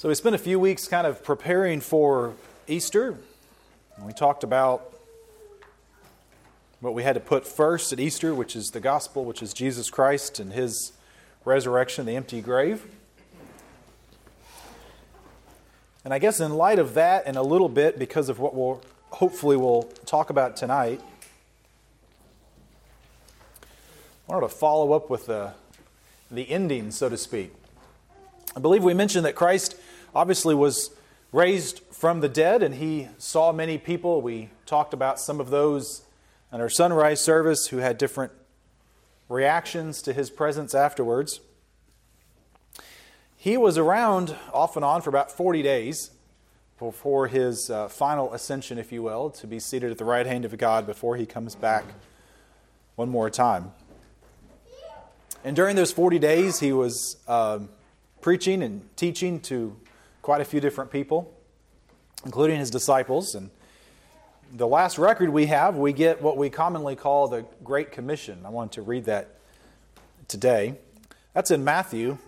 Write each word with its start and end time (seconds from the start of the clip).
So 0.00 0.08
we 0.08 0.14
spent 0.14 0.34
a 0.34 0.38
few 0.38 0.58
weeks 0.58 0.88
kind 0.88 1.06
of 1.06 1.22
preparing 1.22 1.82
for 1.82 2.32
Easter. 2.66 3.18
And 3.96 4.06
we 4.06 4.14
talked 4.14 4.44
about 4.44 4.94
what 6.80 6.94
we 6.94 7.02
had 7.02 7.16
to 7.16 7.20
put 7.20 7.46
first 7.46 7.92
at 7.92 8.00
Easter, 8.00 8.34
which 8.34 8.56
is 8.56 8.68
the 8.68 8.80
gospel, 8.80 9.26
which 9.26 9.42
is 9.42 9.52
Jesus 9.52 9.90
Christ 9.90 10.40
and 10.40 10.54
his 10.54 10.92
resurrection, 11.44 12.06
the 12.06 12.16
empty 12.16 12.40
grave. 12.40 12.82
And 16.02 16.14
I 16.14 16.18
guess 16.18 16.40
in 16.40 16.54
light 16.54 16.78
of 16.78 16.94
that 16.94 17.24
and 17.26 17.36
a 17.36 17.42
little 17.42 17.68
bit 17.68 17.98
because 17.98 18.30
of 18.30 18.38
what 18.38 18.54
we'll 18.54 18.80
hopefully 19.10 19.58
we'll 19.58 19.82
talk 20.06 20.30
about 20.30 20.56
tonight, 20.56 21.02
I 24.26 24.32
wanted 24.32 24.48
to 24.48 24.54
follow 24.54 24.94
up 24.94 25.10
with 25.10 25.26
the, 25.26 25.52
the 26.30 26.50
ending, 26.50 26.90
so 26.90 27.10
to 27.10 27.18
speak. 27.18 27.52
I 28.56 28.60
believe 28.60 28.82
we 28.82 28.94
mentioned 28.94 29.26
that 29.26 29.36
Christ 29.36 29.76
obviously 30.14 30.54
was 30.54 30.90
raised 31.32 31.80
from 31.92 32.20
the 32.20 32.28
dead 32.28 32.62
and 32.62 32.74
he 32.74 33.08
saw 33.18 33.52
many 33.52 33.78
people. 33.78 34.22
We 34.22 34.50
talked 34.66 34.92
about 34.94 35.20
some 35.20 35.40
of 35.40 35.50
those 35.50 36.02
in 36.52 36.60
our 36.60 36.68
sunrise 36.68 37.22
service 37.22 37.68
who 37.68 37.78
had 37.78 37.98
different 37.98 38.32
reactions 39.28 40.02
to 40.02 40.12
his 40.12 40.30
presence 40.30 40.74
afterwards. 40.74 41.40
He 43.36 43.56
was 43.56 43.78
around 43.78 44.36
off 44.52 44.76
and 44.76 44.84
on 44.84 45.00
for 45.02 45.10
about 45.10 45.30
40 45.30 45.62
days 45.62 46.10
before 46.78 47.28
his 47.28 47.70
uh, 47.70 47.88
final 47.88 48.32
ascension, 48.32 48.78
if 48.78 48.90
you 48.90 49.02
will, 49.02 49.30
to 49.30 49.46
be 49.46 49.60
seated 49.60 49.90
at 49.90 49.98
the 49.98 50.04
right 50.04 50.26
hand 50.26 50.44
of 50.44 50.56
God 50.58 50.86
before 50.86 51.16
he 51.16 51.26
comes 51.26 51.54
back 51.54 51.84
one 52.96 53.08
more 53.08 53.30
time. 53.30 53.72
And 55.44 55.56
during 55.56 55.76
those 55.76 55.92
40 55.92 56.18
days, 56.18 56.60
he 56.60 56.72
was 56.72 57.16
uh, 57.28 57.60
preaching 58.20 58.62
and 58.62 58.94
teaching 58.96 59.40
to 59.40 59.76
quite 60.22 60.40
a 60.40 60.44
few 60.44 60.60
different 60.60 60.90
people, 60.90 61.32
including 62.24 62.58
his 62.58 62.70
disciples. 62.70 63.34
And 63.34 63.50
the 64.52 64.66
last 64.66 64.98
record 64.98 65.30
we 65.30 65.46
have, 65.46 65.76
we 65.76 65.92
get 65.92 66.20
what 66.22 66.36
we 66.36 66.50
commonly 66.50 66.96
call 66.96 67.28
the 67.28 67.44
Great 67.64 67.92
Commission. 67.92 68.44
I 68.44 68.50
want 68.50 68.72
to 68.72 68.82
read 68.82 69.04
that 69.06 69.36
today. 70.28 70.76
That's 71.34 71.50
in 71.50 71.64
Matthew, 71.64 72.18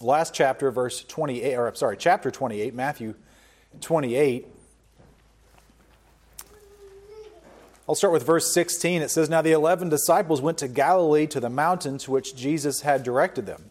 last 0.00 0.34
chapter, 0.34 0.70
verse 0.70 1.04
28, 1.04 1.54
or 1.54 1.68
I'm 1.68 1.74
sorry, 1.74 1.96
chapter 1.96 2.30
28, 2.30 2.74
Matthew 2.74 3.14
28. 3.80 4.46
I'll 7.88 7.94
start 7.94 8.12
with 8.12 8.26
verse 8.26 8.52
16. 8.52 9.00
It 9.00 9.10
says, 9.10 9.30
Now 9.30 9.40
the 9.40 9.52
eleven 9.52 9.88
disciples 9.88 10.42
went 10.42 10.58
to 10.58 10.68
Galilee 10.68 11.26
to 11.28 11.40
the 11.40 11.48
mountain 11.48 11.96
to 11.98 12.10
which 12.10 12.36
Jesus 12.36 12.82
had 12.82 13.02
directed 13.02 13.46
them. 13.46 13.70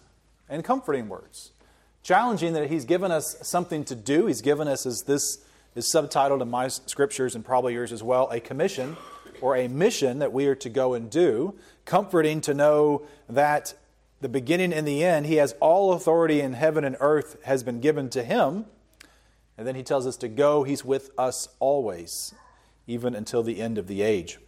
and 0.51 0.63
comforting 0.63 1.09
words. 1.09 1.51
Challenging 2.03 2.53
that 2.53 2.69
He's 2.69 2.85
given 2.85 3.11
us 3.11 3.37
something 3.41 3.83
to 3.85 3.95
do. 3.95 4.27
He's 4.27 4.41
given 4.41 4.67
us, 4.67 4.85
as 4.85 5.03
this 5.03 5.39
is 5.73 5.91
subtitled 5.91 6.41
in 6.41 6.49
my 6.49 6.67
scriptures 6.67 7.33
and 7.33 7.43
probably 7.43 7.73
yours 7.73 7.91
as 7.91 8.03
well, 8.03 8.29
a 8.29 8.39
commission 8.39 8.97
or 9.39 9.55
a 9.55 9.67
mission 9.67 10.19
that 10.19 10.33
we 10.33 10.45
are 10.45 10.55
to 10.55 10.69
go 10.69 10.93
and 10.93 11.09
do. 11.09 11.55
Comforting 11.85 12.41
to 12.41 12.53
know 12.53 13.03
that 13.29 13.73
the 14.19 14.29
beginning 14.29 14.73
and 14.73 14.87
the 14.87 15.03
end, 15.03 15.25
He 15.25 15.35
has 15.35 15.55
all 15.59 15.93
authority 15.93 16.41
in 16.41 16.53
heaven 16.53 16.83
and 16.83 16.97
earth 16.99 17.37
has 17.45 17.63
been 17.63 17.79
given 17.79 18.09
to 18.09 18.23
Him. 18.23 18.65
And 19.57 19.65
then 19.65 19.75
He 19.75 19.83
tells 19.83 20.05
us 20.05 20.17
to 20.17 20.27
go. 20.27 20.63
He's 20.63 20.83
with 20.83 21.11
us 21.17 21.47
always, 21.59 22.33
even 22.87 23.15
until 23.15 23.41
the 23.41 23.61
end 23.61 23.77
of 23.77 23.87
the 23.87 24.01
age. 24.01 24.39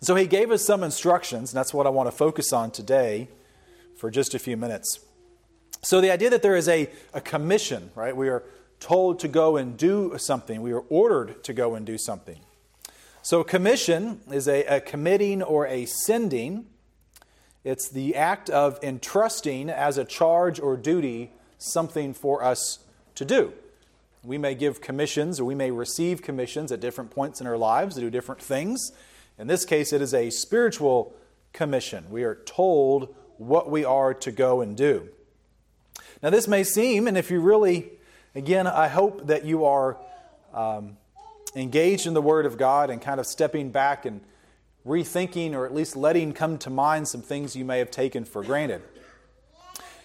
So 0.00 0.14
He 0.14 0.26
gave 0.26 0.50
us 0.50 0.64
some 0.64 0.82
instructions, 0.82 1.52
and 1.52 1.58
that's 1.58 1.74
what 1.74 1.86
I 1.86 1.90
want 1.90 2.06
to 2.06 2.16
focus 2.16 2.52
on 2.52 2.70
today 2.70 3.28
for 4.02 4.10
just 4.10 4.34
a 4.34 4.38
few 4.40 4.56
minutes. 4.56 4.98
So, 5.80 6.00
the 6.00 6.10
idea 6.10 6.28
that 6.30 6.42
there 6.42 6.56
is 6.56 6.68
a, 6.68 6.90
a 7.14 7.20
commission, 7.20 7.92
right? 7.94 8.16
We 8.16 8.28
are 8.30 8.42
told 8.80 9.20
to 9.20 9.28
go 9.28 9.56
and 9.56 9.76
do 9.76 10.14
something, 10.18 10.60
we 10.60 10.72
are 10.72 10.82
ordered 10.88 11.44
to 11.44 11.52
go 11.52 11.76
and 11.76 11.86
do 11.86 11.96
something. 11.96 12.40
So, 13.22 13.44
commission 13.44 14.20
is 14.28 14.48
a, 14.48 14.64
a 14.64 14.80
committing 14.80 15.40
or 15.40 15.68
a 15.68 15.86
sending. 15.86 16.66
It's 17.62 17.88
the 17.88 18.16
act 18.16 18.50
of 18.50 18.76
entrusting 18.82 19.70
as 19.70 19.98
a 19.98 20.04
charge 20.04 20.58
or 20.58 20.76
duty 20.76 21.30
something 21.58 22.12
for 22.12 22.42
us 22.42 22.80
to 23.14 23.24
do. 23.24 23.52
We 24.24 24.36
may 24.36 24.56
give 24.56 24.80
commissions 24.80 25.38
or 25.38 25.44
we 25.44 25.54
may 25.54 25.70
receive 25.70 26.22
commissions 26.22 26.72
at 26.72 26.80
different 26.80 27.12
points 27.12 27.40
in 27.40 27.46
our 27.46 27.56
lives 27.56 27.94
to 27.94 28.00
do 28.00 28.10
different 28.10 28.42
things. 28.42 28.90
In 29.38 29.46
this 29.46 29.64
case, 29.64 29.92
it 29.92 30.02
is 30.02 30.12
a 30.12 30.30
spiritual 30.30 31.14
commission. 31.52 32.06
We 32.10 32.24
are 32.24 32.34
told 32.34 33.14
what 33.46 33.70
we 33.70 33.84
are 33.84 34.14
to 34.14 34.32
go 34.32 34.60
and 34.60 34.76
do. 34.76 35.08
Now, 36.22 36.30
this 36.30 36.46
may 36.46 36.64
seem, 36.64 37.08
and 37.08 37.18
if 37.18 37.30
you 37.30 37.40
really, 37.40 37.90
again, 38.34 38.66
I 38.66 38.88
hope 38.88 39.26
that 39.26 39.44
you 39.44 39.64
are 39.64 39.96
um, 40.54 40.96
engaged 41.56 42.06
in 42.06 42.14
the 42.14 42.22
Word 42.22 42.46
of 42.46 42.56
God 42.56 42.90
and 42.90 43.02
kind 43.02 43.18
of 43.18 43.26
stepping 43.26 43.70
back 43.70 44.06
and 44.06 44.20
rethinking 44.86 45.54
or 45.54 45.66
at 45.66 45.74
least 45.74 45.96
letting 45.96 46.32
come 46.32 46.58
to 46.58 46.70
mind 46.70 47.08
some 47.08 47.22
things 47.22 47.54
you 47.54 47.64
may 47.64 47.78
have 47.78 47.90
taken 47.90 48.24
for 48.24 48.42
granted. 48.42 48.82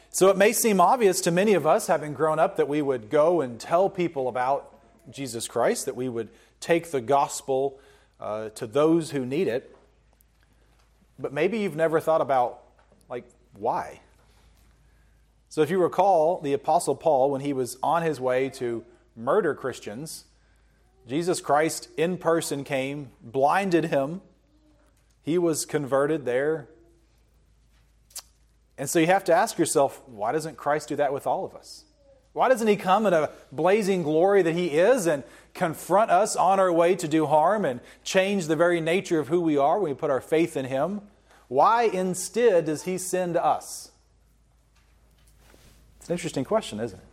So 0.10 0.30
it 0.30 0.38
may 0.38 0.52
seem 0.52 0.82
obvious 0.82 1.22
to 1.22 1.32
many 1.32 1.54
of 1.54 1.68
us, 1.68 1.88
having 1.88 2.14
grown 2.14 2.40
up, 2.40 2.58
that 2.58 2.68
we 2.68 2.82
would 2.82 3.10
go 3.10 3.42
and 3.42 3.60
tell 3.60 3.90
people 3.90 4.28
about 4.28 4.74
Jesus 5.12 5.48
Christ, 5.48 5.86
that 5.86 5.96
we 5.96 6.10
would 6.10 6.30
take 6.60 6.90
the 6.90 7.02
gospel 7.02 7.80
uh, 8.20 8.50
to 8.50 8.66
those 8.66 9.12
who 9.12 9.26
need 9.26 9.48
it. 9.48 9.76
But 11.20 11.34
maybe 11.34 11.60
you've 11.60 11.76
never 11.76 12.00
thought 12.00 12.22
about 12.22 12.64
like, 13.10 13.26
why? 13.58 14.02
So, 15.50 15.62
if 15.62 15.70
you 15.70 15.82
recall, 15.82 16.42
the 16.42 16.54
Apostle 16.54 16.96
Paul, 16.96 17.32
when 17.32 17.42
he 17.42 17.54
was 17.54 17.78
on 17.82 18.04
his 18.04 18.20
way 18.20 18.50
to 18.52 18.84
murder 19.16 19.56
Christians, 19.56 20.26
Jesus 21.08 21.40
Christ 21.40 21.90
in 21.96 22.18
person 22.18 22.64
came, 22.64 23.12
blinded 23.22 23.86
him. 23.86 24.22
He 25.24 25.38
was 25.38 25.66
converted 25.66 26.26
there. 26.26 26.68
And 28.78 28.90
so 28.90 29.00
you 29.00 29.08
have 29.08 29.24
to 29.26 29.34
ask 29.34 29.58
yourself, 29.58 30.02
why 30.06 30.32
doesn't 30.34 30.58
Christ 30.58 30.90
do 30.90 30.98
that 30.98 31.14
with 31.14 31.26
all 31.26 31.46
of 31.46 31.56
us? 31.56 31.86
Why 32.34 32.50
doesn't 32.50 32.68
he 32.68 32.76
come 32.76 33.08
in 33.08 33.14
a 33.14 33.32
blazing 33.52 34.04
glory 34.04 34.44
that 34.44 34.54
he 34.54 34.68
is 34.78 35.08
and 35.08 35.24
confront 35.56 36.12
us 36.12 36.36
on 36.36 36.60
our 36.60 36.72
way 36.72 36.96
to 36.96 37.08
do 37.08 37.26
harm 37.26 37.66
and 37.66 37.80
change 38.04 38.46
the 38.46 38.56
very 38.56 38.80
nature 38.80 39.20
of 39.20 39.28
who 39.28 39.42
we 39.42 39.58
are 39.58 39.80
when 39.80 39.92
we 39.92 39.96
put 39.96 40.12
our 40.12 40.22
faith 40.22 40.56
in 40.56 40.66
him? 40.66 41.02
Why 41.48 41.84
instead 41.84 42.66
does 42.66 42.84
he 42.84 42.98
send 42.98 43.38
us? 43.38 43.92
It's 46.00 46.10
an 46.10 46.14
interesting 46.14 46.44
question, 46.44 46.80
isn't 46.80 46.98
it? 46.98 47.06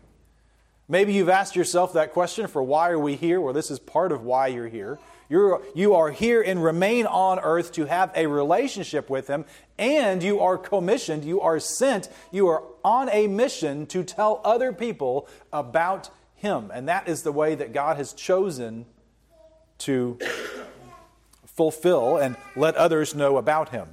Maybe 0.88 1.14
you've 1.14 1.30
asked 1.30 1.56
yourself 1.56 1.94
that 1.94 2.12
question 2.12 2.46
for 2.46 2.62
why 2.62 2.90
are 2.90 2.98
we 2.98 3.16
here? 3.16 3.40
Well, 3.40 3.54
this 3.54 3.70
is 3.70 3.78
part 3.78 4.12
of 4.12 4.22
why 4.22 4.48
you're 4.48 4.68
here. 4.68 4.98
You're, 5.30 5.62
you 5.74 5.94
are 5.94 6.10
here 6.10 6.42
and 6.42 6.62
remain 6.62 7.06
on 7.06 7.38
earth 7.38 7.72
to 7.72 7.86
have 7.86 8.12
a 8.14 8.26
relationship 8.26 9.08
with 9.08 9.26
Him, 9.26 9.46
and 9.78 10.22
you 10.22 10.40
are 10.40 10.58
commissioned, 10.58 11.24
you 11.24 11.40
are 11.40 11.58
sent, 11.58 12.10
you 12.30 12.48
are 12.48 12.62
on 12.84 13.08
a 13.08 13.26
mission 13.26 13.86
to 13.86 14.04
tell 14.04 14.42
other 14.44 14.72
people 14.72 15.26
about 15.50 16.10
Him. 16.36 16.70
And 16.74 16.88
that 16.88 17.08
is 17.08 17.22
the 17.22 17.32
way 17.32 17.54
that 17.54 17.72
God 17.72 17.96
has 17.96 18.12
chosen 18.12 18.84
to 19.78 20.18
fulfill 21.46 22.18
and 22.18 22.36
let 22.54 22.74
others 22.76 23.14
know 23.14 23.38
about 23.38 23.70
Him. 23.70 23.88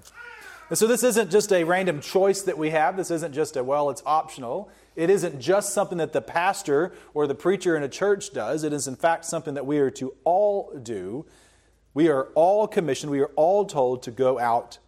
And 0.71 0.77
so 0.77 0.88
this 0.88 1.03
isn't 1.03 1.29
just 1.29 1.51
a 1.51 1.65
random 1.65 2.00
choice 2.00 2.44
that 2.44 2.57
we 2.57 2.69
have. 2.69 2.95
This 2.95 3.12
isn't 3.12 3.33
just 3.33 3.57
a, 3.57 3.63
well, 3.63 3.89
it's 3.89 4.01
optional. 4.06 4.69
It 4.95 5.09
isn't 5.09 5.41
just 5.41 5.73
something 5.73 5.97
that 5.97 6.13
the 6.13 6.21
pastor 6.21 6.94
or 7.13 7.27
the 7.27 7.35
preacher 7.35 7.75
in 7.75 7.83
a 7.83 7.89
church 7.89 8.31
does. 8.31 8.63
It 8.63 8.71
is, 8.71 8.88
in 8.88 8.95
fact, 8.95 9.25
something 9.25 9.56
that 9.56 9.65
we 9.65 9.79
are 9.79 9.91
to 9.91 10.13
all 10.23 10.71
do. 10.81 11.25
We 11.94 12.07
are 12.07 12.27
all 12.35 12.69
commissioned, 12.69 13.12
we 13.12 13.19
are 13.19 13.31
all 13.35 13.65
told 13.65 14.01
to 14.03 14.12
go 14.12 14.39
out 14.39 14.79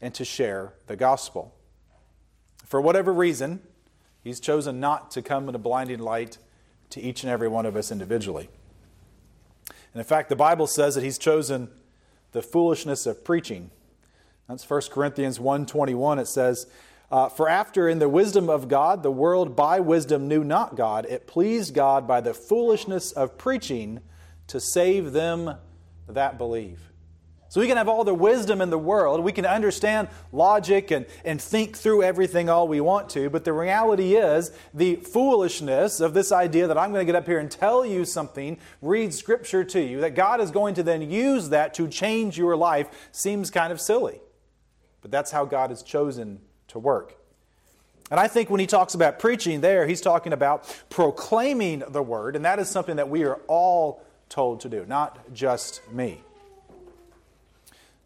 and 0.00 0.14
to 0.14 0.24
share 0.24 0.72
the 0.86 0.96
gospel. 0.96 1.54
For 2.64 2.80
whatever 2.80 3.12
reason, 3.12 3.60
he's 4.24 4.40
chosen 4.40 4.80
not 4.80 5.10
to 5.10 5.20
come 5.20 5.50
in 5.50 5.54
a 5.54 5.58
blinding 5.58 5.98
light 5.98 6.38
to 6.88 7.00
each 7.02 7.24
and 7.24 7.30
every 7.30 7.48
one 7.48 7.66
of 7.66 7.76
us 7.76 7.92
individually. 7.92 8.48
And 9.92 10.00
in 10.00 10.04
fact, 10.04 10.30
the 10.30 10.34
Bible 10.34 10.66
says 10.66 10.94
that 10.94 11.04
he's 11.04 11.18
chosen 11.18 11.68
the 12.32 12.40
foolishness 12.40 13.04
of 13.04 13.22
preaching 13.22 13.70
that's 14.48 14.68
1 14.68 14.82
Corinthians 14.90 15.38
1.21. 15.38 16.20
It 16.20 16.28
says, 16.28 16.66
Uh, 17.10 17.28
for 17.28 17.48
after 17.48 17.88
in 17.88 17.98
the 17.98 18.08
wisdom 18.08 18.48
of 18.48 18.68
God, 18.68 19.02
the 19.02 19.10
world 19.10 19.56
by 19.56 19.80
wisdom 19.80 20.28
knew 20.28 20.44
not 20.44 20.76
God, 20.76 21.06
it 21.06 21.26
pleased 21.26 21.74
God 21.74 22.06
by 22.06 22.20
the 22.20 22.34
foolishness 22.34 23.12
of 23.12 23.38
preaching 23.38 24.00
to 24.48 24.60
save 24.60 25.12
them 25.12 25.56
that 26.08 26.38
believe. 26.38 26.80
So 27.48 27.60
we 27.60 27.68
can 27.68 27.76
have 27.76 27.88
all 27.88 28.04
the 28.04 28.12
wisdom 28.12 28.60
in 28.60 28.70
the 28.70 28.78
world. 28.78 29.22
We 29.22 29.32
can 29.32 29.46
understand 29.46 30.08
logic 30.32 30.90
and, 30.90 31.06
and 31.24 31.40
think 31.40 31.76
through 31.76 32.02
everything 32.02 32.48
all 32.48 32.66
we 32.66 32.80
want 32.80 33.08
to. 33.10 33.30
But 33.30 33.44
the 33.44 33.52
reality 33.52 34.16
is, 34.16 34.50
the 34.74 34.96
foolishness 34.96 36.00
of 36.00 36.12
this 36.12 36.32
idea 36.32 36.66
that 36.66 36.76
I'm 36.76 36.90
going 36.90 37.06
to 37.06 37.10
get 37.10 37.16
up 37.16 37.26
here 37.26 37.38
and 37.38 37.50
tell 37.50 37.86
you 37.86 38.04
something, 38.04 38.58
read 38.82 39.14
scripture 39.14 39.64
to 39.64 39.80
you, 39.80 40.00
that 40.00 40.16
God 40.16 40.40
is 40.40 40.50
going 40.50 40.74
to 40.74 40.82
then 40.82 41.08
use 41.08 41.48
that 41.50 41.72
to 41.74 41.86
change 41.86 42.36
your 42.36 42.56
life 42.56 43.08
seems 43.12 43.50
kind 43.50 43.72
of 43.72 43.80
silly. 43.80 44.20
But 45.06 45.12
that's 45.12 45.30
how 45.30 45.44
God 45.44 45.70
has 45.70 45.84
chosen 45.84 46.40
to 46.66 46.80
work. 46.80 47.14
And 48.10 48.18
I 48.18 48.26
think 48.26 48.50
when 48.50 48.58
he 48.58 48.66
talks 48.66 48.92
about 48.92 49.20
preaching 49.20 49.60
there, 49.60 49.86
he's 49.86 50.00
talking 50.00 50.32
about 50.32 50.64
proclaiming 50.90 51.84
the 51.86 52.02
word, 52.02 52.34
and 52.34 52.44
that 52.44 52.58
is 52.58 52.68
something 52.68 52.96
that 52.96 53.08
we 53.08 53.22
are 53.22 53.36
all 53.46 54.02
told 54.28 54.62
to 54.62 54.68
do, 54.68 54.84
not 54.84 55.32
just 55.32 55.80
me. 55.92 56.22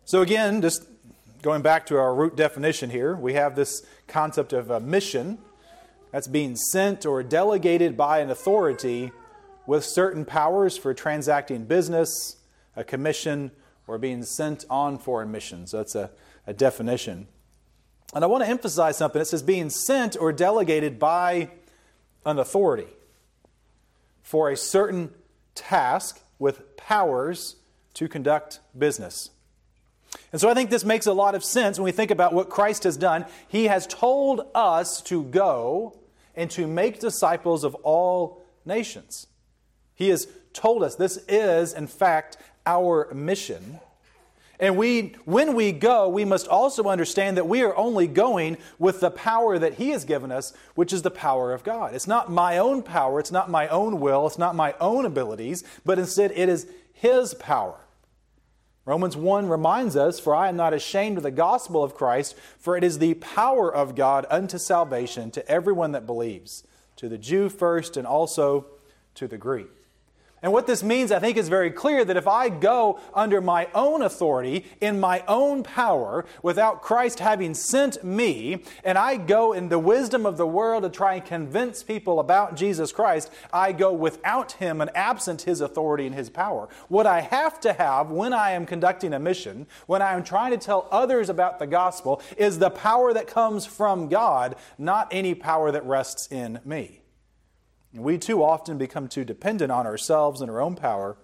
So, 0.05 0.21
again, 0.21 0.61
just 0.61 0.85
going 1.41 1.63
back 1.63 1.87
to 1.87 1.97
our 1.97 2.15
root 2.15 2.37
definition 2.37 2.91
here, 2.91 3.17
we 3.17 3.33
have 3.33 3.57
this 3.57 3.83
concept 4.07 4.53
of 4.53 4.71
a 4.71 4.79
mission 4.79 5.39
that's 6.13 6.29
being 6.29 6.55
sent 6.55 7.07
or 7.07 7.23
delegated 7.23 7.97
by 7.97 8.19
an 8.19 8.29
authority 8.31 9.11
with 9.67 9.87
certain 9.87 10.27
powers 10.27 10.77
for 10.77 10.93
transacting 10.93 11.65
business, 11.65 12.37
a 12.77 12.85
commission, 12.85 13.53
or 13.87 13.97
being 13.97 14.23
sent 14.23 14.67
on 14.69 14.99
foreign 14.99 15.33
missions. 15.33 15.71
That's 15.71 15.95
a, 15.95 16.11
a 16.47 16.53
definition. 16.53 17.27
And 18.15 18.25
I 18.25 18.27
want 18.27 18.45
to 18.45 18.51
emphasize 18.51 18.97
something. 18.97 19.21
It 19.21 19.27
says 19.27 19.43
being 19.43 19.71
sent 19.71 20.17
or 20.17 20.33
delegated 20.33 20.99
by 20.99 21.51
an 22.27 22.39
authority 22.39 22.89
for 24.23 24.51
a 24.51 24.57
certain 24.57 25.11
task 25.55 26.21
with 26.39 26.77
powers 26.77 27.57
to 27.95 28.09
conduct 28.09 28.61
business. 28.77 29.31
And 30.33 30.41
so 30.41 30.49
I 30.49 30.55
think 30.55 30.71
this 30.71 30.85
makes 30.85 31.07
a 31.07 31.13
lot 31.13 31.35
of 31.35 31.45
sense 31.45 31.79
when 31.79 31.85
we 31.85 31.93
think 31.93 32.11
about 32.11 32.33
what 32.33 32.49
Christ 32.49 32.85
has 32.85 32.97
done. 32.97 33.27
He 33.49 33.67
has 33.67 33.87
told 33.87 34.43
us 34.55 35.01
to 35.03 35.25
go 35.25 35.99
and 36.35 36.51
to 36.53 36.67
make 36.67 37.01
disciples 37.01 37.65
of 37.65 37.75
all 37.77 38.43
nations. 38.65 39.27
He 39.95 40.09
has 40.09 40.27
told 40.53 40.83
us 40.83 40.95
this 40.95 41.19
is, 41.29 41.73
in 41.73 41.87
fact, 41.87 42.37
our 42.67 43.13
mission. 43.13 43.81
And 44.61 44.77
we, 44.77 45.15
when 45.25 45.55
we 45.55 45.73
go, 45.73 46.07
we 46.11 46.27
must 46.27 46.47
also 46.47 46.85
understand 46.85 47.39
that 47.39 47.49
we 47.49 47.63
are 47.63 47.75
only 47.77 48.07
going 48.07 48.59
with 48.79 49.01
the 49.01 49.11
power 49.11 49.59
that 49.59 49.75
He 49.75 49.89
has 49.89 50.05
given 50.05 50.31
us, 50.31 50.53
which 50.75 50.93
is 50.93 51.01
the 51.01 51.11
power 51.11 51.55
of 51.55 51.65
God. 51.65 51.95
It's 51.95 52.07
not 52.07 52.31
my 52.31 52.59
own 52.59 52.83
power, 52.83 53.19
it's 53.19 53.33
not 53.33 53.51
my 53.51 53.69
own 53.69 54.01
will, 54.01 54.27
it's 54.27 54.39
not 54.39 54.55
my 54.55 54.75
own 54.79 55.07
abilities, 55.07 55.65
but 55.87 55.99
instead 55.99 56.33
it 56.33 56.51
is 56.51 56.67
His 56.93 57.33
power. 57.33 57.81
Romans 58.85 59.17
1 59.17 59.49
reminds 59.49 59.97
us, 59.97 60.21
For 60.21 60.35
I 60.35 60.51
am 60.51 60.57
not 60.57 60.75
ashamed 60.75 61.17
of 61.17 61.23
the 61.23 61.31
gospel 61.31 61.83
of 61.83 61.95
Christ, 61.95 62.37
for 62.59 62.77
it 62.77 62.85
is 62.85 62.99
the 62.99 63.15
power 63.15 63.75
of 63.75 63.95
God 63.95 64.27
unto 64.29 64.59
salvation 64.59 65.31
to 65.31 65.49
everyone 65.49 65.93
that 65.93 66.07
believes, 66.07 66.65
to 66.97 67.09
the 67.09 67.19
Jew 67.19 67.49
first 67.49 67.97
and 67.97 68.07
also 68.07 68.67
to 69.15 69.27
the 69.27 69.39
Greek. 69.39 69.69
And 70.43 70.53
what 70.55 70.67
this 70.67 70.83
means, 70.83 71.13
I 71.13 71.19
think, 71.19 71.37
is 71.37 71.51
very 71.51 71.71
clear 71.71 72.03
that 72.03 72.17
if 72.17 72.27
I 72.27 72.49
go 72.49 72.99
under 73.13 73.43
my 73.43 73.69
own 73.75 74.01
authority, 74.01 74.65
in 74.81 74.99
my 74.99 75.23
own 75.29 75.63
power, 75.63 76.25
without 76.43 76.81
Christ 76.81 77.19
having 77.19 77.53
sent 77.53 78.03
me, 78.03 78.63
and 78.83 78.97
I 78.97 79.17
go 79.17 79.53
in 79.53 79.69
the 79.69 79.79
wisdom 79.79 80.25
of 80.25 80.39
the 80.39 80.47
world 80.47 80.85
to 80.85 80.89
try 80.89 81.15
and 81.15 81.25
convince 81.25 81.83
people 81.83 82.21
about 82.21 82.57
Jesus 82.57 82.91
Christ, 82.91 83.31
I 83.53 83.73
go 83.73 83.93
without 83.93 84.53
Him 84.53 84.81
and 84.81 84.91
absent 84.97 85.43
His 85.43 85.61
authority 85.61 86.07
and 86.07 86.15
His 86.15 86.31
power. 86.31 86.71
What 86.89 87.07
I 87.07 87.21
have 87.21 87.61
to 87.61 87.75
have 87.75 88.11
when 88.11 88.33
I 88.33 88.53
am 88.53 88.65
conducting 88.65 89.13
a 89.13 89.19
mission, 89.19 89.67
when 89.87 90.01
I 90.01 90.15
am 90.15 90.25
trying 90.25 90.53
to 90.53 90.59
tell 90.59 90.89
others 90.91 91.29
about 91.29 91.59
the 91.59 91.67
gospel, 91.67 92.23
is 92.39 92.59
the 92.59 92.71
power 92.71 93.13
that 93.13 93.27
comes 93.27 93.67
from 93.67 94.09
God, 94.09 94.57
not 94.79 95.09
any 95.11 95.35
power 95.35 95.71
that 95.71 95.85
rests 95.85 96.29
in 96.33 96.61
me. 96.65 97.00
We 97.93 98.19
too 98.19 98.43
often 98.45 98.79
become 98.79 99.09
too 99.09 99.25
dependent 99.25 99.73
on 99.73 99.87
ourselves 99.87 100.41
and 100.41 100.51
our 100.51 100.61
own 100.61 100.77
power 100.77 101.17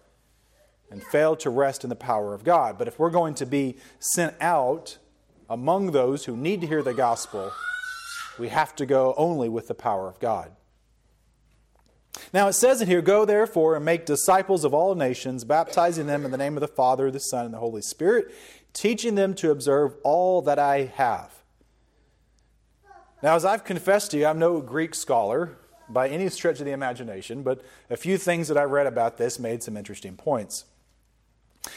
and 0.91 1.03
fail 1.03 1.37
to 1.37 1.51
rest 1.51 1.85
in 1.85 1.91
the 1.91 1.97
power 1.97 2.35
of 2.35 2.45
God. 2.45 2.79
But 2.79 2.89
if 2.89 2.99
we're 2.99 3.11
going 3.11 3.35
to 3.35 3.47
be 3.47 3.77
sent 3.99 4.35
out 4.41 4.99
among 5.49 5.93
those 5.93 6.25
who 6.25 6.37
need 6.37 6.61
to 6.61 6.67
hear 6.67 6.83
the 6.83 6.95
gospel, 6.95 7.53
we 8.39 8.49
have 8.49 8.75
to 8.77 8.87
go 8.87 9.15
only 9.17 9.49
with 9.49 9.69
the 9.69 9.75
power 9.75 10.09
of 10.09 10.19
God. 10.19 10.51
Now 12.33 12.49
it 12.49 12.55
says 12.55 12.81
in 12.81 12.89
here, 12.89 13.03
Go 13.03 13.25
therefore 13.25 13.77
and 13.77 13.85
make 13.85 14.07
disciples 14.07 14.65
of 14.65 14.75
all 14.75 14.95
nations, 14.95 15.45
baptizing 15.45 16.07
them 16.07 16.25
in 16.25 16.31
the 16.31 16.39
name 16.39 16.57
of 16.57 16.61
the 16.61 16.69
Father, 16.69 17.11
the 17.11 17.21
Son, 17.21 17.45
and 17.45 17.55
the 17.55 17.59
Holy 17.59 17.83
Spirit, 17.83 18.33
teaching 18.73 19.15
them 19.15 19.35
to 19.35 19.51
observe 19.51 19.95
all 20.03 20.43
that 20.43 20.59
I 20.59 20.85
have. 20.97 21.33
Now, 23.23 23.35
as 23.35 23.45
I've 23.45 23.65
confessed 23.65 24.11
to 24.11 24.19
you, 24.19 24.27
I'm 24.27 24.39
no 24.39 24.61
Greek 24.61 24.95
scholar 24.95 25.57
by 25.89 26.09
any 26.09 26.29
stretch 26.29 26.59
of 26.59 26.67
the 26.67 26.73
imagination, 26.73 27.43
but 27.43 27.63
a 27.91 27.97
few 27.97 28.19
things 28.19 28.49
that 28.49 28.57
I 28.57 28.65
read 28.65 28.87
about 28.87 29.19
this 29.19 29.39
made 29.39 29.63
some 29.63 29.77
interesting 29.77 30.17
points. 30.17 30.65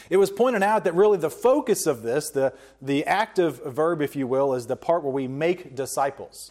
It 0.08 0.16
was 0.18 0.30
pointed 0.30 0.62
out 0.62 0.84
that 0.84 0.94
really 0.94 1.18
the 1.18 1.30
focus 1.30 1.86
of 1.86 2.02
this, 2.02 2.30
the, 2.30 2.52
the 2.80 3.04
active 3.06 3.62
verb, 3.64 4.00
if 4.02 4.14
you 4.14 4.26
will, 4.26 4.54
is 4.54 4.66
the 4.66 4.76
part 4.76 5.02
where 5.02 5.12
we 5.12 5.26
make 5.26 5.74
disciples. 5.74 6.50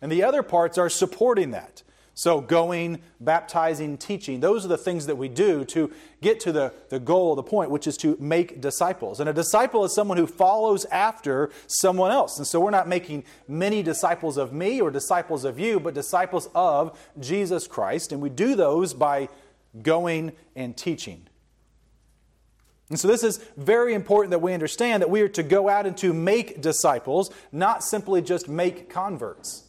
And 0.00 0.10
the 0.10 0.24
other 0.24 0.42
parts 0.42 0.78
are 0.78 0.88
supporting 0.88 1.52
that. 1.52 1.82
So, 2.14 2.42
going, 2.42 3.00
baptizing, 3.20 3.96
teaching, 3.96 4.40
those 4.40 4.66
are 4.66 4.68
the 4.68 4.76
things 4.76 5.06
that 5.06 5.16
we 5.16 5.28
do 5.28 5.64
to 5.66 5.90
get 6.20 6.40
to 6.40 6.52
the, 6.52 6.74
the 6.90 7.00
goal, 7.00 7.34
the 7.34 7.42
point, 7.42 7.70
which 7.70 7.86
is 7.86 7.96
to 7.98 8.18
make 8.20 8.60
disciples. 8.60 9.18
And 9.18 9.30
a 9.30 9.32
disciple 9.32 9.82
is 9.84 9.94
someone 9.94 10.18
who 10.18 10.26
follows 10.26 10.84
after 10.86 11.50
someone 11.66 12.12
else. 12.12 12.36
And 12.36 12.46
so, 12.46 12.60
we're 12.60 12.70
not 12.70 12.86
making 12.86 13.24
many 13.48 13.82
disciples 13.82 14.36
of 14.36 14.52
me 14.52 14.80
or 14.80 14.90
disciples 14.90 15.44
of 15.44 15.58
you, 15.58 15.80
but 15.80 15.94
disciples 15.94 16.50
of 16.54 16.98
Jesus 17.18 17.66
Christ. 17.66 18.12
And 18.12 18.20
we 18.20 18.28
do 18.28 18.56
those 18.56 18.92
by 18.92 19.30
going 19.80 20.32
and 20.54 20.76
teaching. 20.76 21.26
And 22.90 23.00
so, 23.00 23.08
this 23.08 23.24
is 23.24 23.38
very 23.56 23.94
important 23.94 24.32
that 24.32 24.40
we 24.40 24.52
understand 24.52 25.00
that 25.00 25.08
we 25.08 25.22
are 25.22 25.28
to 25.28 25.42
go 25.42 25.70
out 25.70 25.86
and 25.86 25.96
to 25.96 26.12
make 26.12 26.60
disciples, 26.60 27.30
not 27.52 27.82
simply 27.82 28.20
just 28.20 28.50
make 28.50 28.90
converts. 28.90 29.64